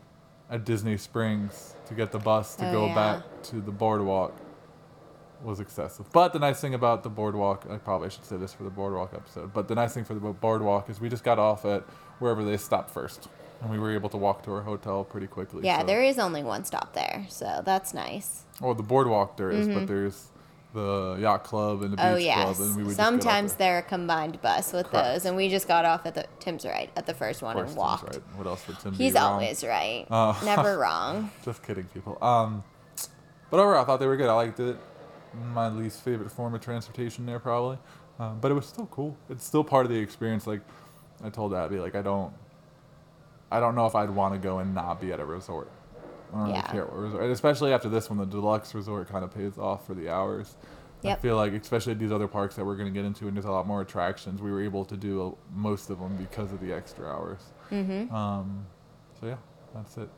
[0.49, 2.95] at Disney Springs to get the bus to Oh, go yeah.
[2.95, 4.33] back to the boardwalk
[5.43, 6.11] was excessive.
[6.11, 9.13] But the nice thing about the boardwalk, I probably should say this for the boardwalk
[9.13, 11.83] episode, but the nice thing for the boardwalk is we just got off at
[12.19, 13.29] wherever they stopped first.
[13.61, 15.65] And we were able to walk to our hotel pretty quickly.
[15.65, 18.43] Yeah, so- there is only one stop there, so that's nice.
[18.61, 20.27] Well, the boardwalk there is, but there's
[20.73, 22.13] the yacht club and the beach Mm-hmm.
[22.13, 22.57] oh yes.
[22.57, 23.67] club, and we would just get off Sometimes there.
[23.71, 25.05] they're a combined bus with Correct.
[25.07, 27.61] those, and we just got off at the Tim's right at the first one Of
[27.63, 28.03] course, and walked.
[28.15, 28.23] right.
[28.37, 29.23] What else would Tim He's wrong?
[29.33, 30.05] always right.
[30.11, 30.39] Oh.
[30.45, 31.31] Never wrong.
[31.43, 32.17] Just kidding, people.
[32.21, 32.63] Um,
[33.49, 34.29] but overall, I thought they were good.
[34.29, 34.77] I liked it.
[35.33, 37.77] My least favorite form of transportation there, probably.
[38.19, 39.15] Um, but it was still cool.
[39.29, 40.45] It's still part of the experience.
[40.47, 40.61] Like
[41.23, 42.33] I told Abby, like I don't,
[43.51, 45.69] I don't know if I'd want to go and not be at a resort.
[46.31, 46.61] I don't really Yeah.
[46.71, 49.87] care what resort, and especially after this one, the deluxe resort kind of pays off
[49.87, 50.57] for the hours.
[51.03, 53.45] I feel like, especially these other parks that we're going to get into, and there's
[53.45, 56.59] a lot more attractions, we were able to do a, most of them because of
[56.59, 57.39] the extra hours.
[57.71, 58.13] Mm-hmm.
[58.13, 58.65] Um,
[59.19, 59.37] so yeah,
[59.73, 60.09] that's it.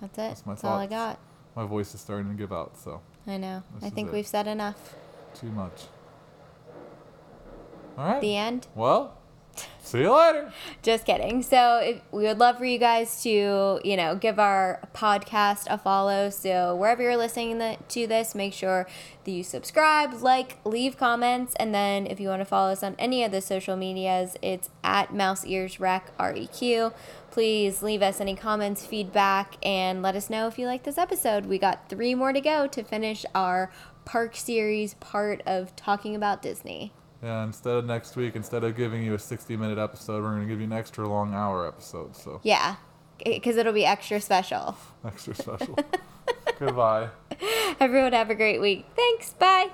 [0.00, 0.16] That's it.
[0.20, 1.18] That's That's, my all I got.
[1.56, 3.62] My voice is starting to give out, so I know.
[3.74, 4.12] This I think it.
[4.14, 4.94] we've said enough.
[5.34, 5.84] too much.
[7.98, 8.20] All right.
[8.20, 8.66] The end.
[8.74, 9.16] Well,
[9.82, 10.52] see you later.
[10.82, 11.42] Just kidding.
[11.42, 15.78] So if, we would love for you guys to, you know, give our podcast a
[15.78, 16.30] follow.
[16.30, 18.86] So wherever you're listening the, to this, make sure
[19.24, 22.96] that you subscribe, like, leave comments, and then if you want to follow us on
[22.98, 26.92] any of the social medias, it's at Mouse Ears Rec R E Q.
[27.30, 31.46] Please leave us any comments, feedback, and let us know if you like this episode.
[31.46, 33.70] We got three more to go to finish our
[34.04, 36.92] park series part of talking about Disney.
[37.26, 40.42] Yeah, instead of next week, instead of giving you a 60 minute episode, we're going
[40.42, 42.14] to give you an extra long hour episode.
[42.14, 42.76] So Yeah,
[43.24, 44.76] because it'll be extra special.
[45.04, 45.76] extra special.
[46.60, 47.08] Goodbye.
[47.80, 48.86] Everyone have a great week.
[48.94, 49.32] Thanks.
[49.32, 49.70] Bye.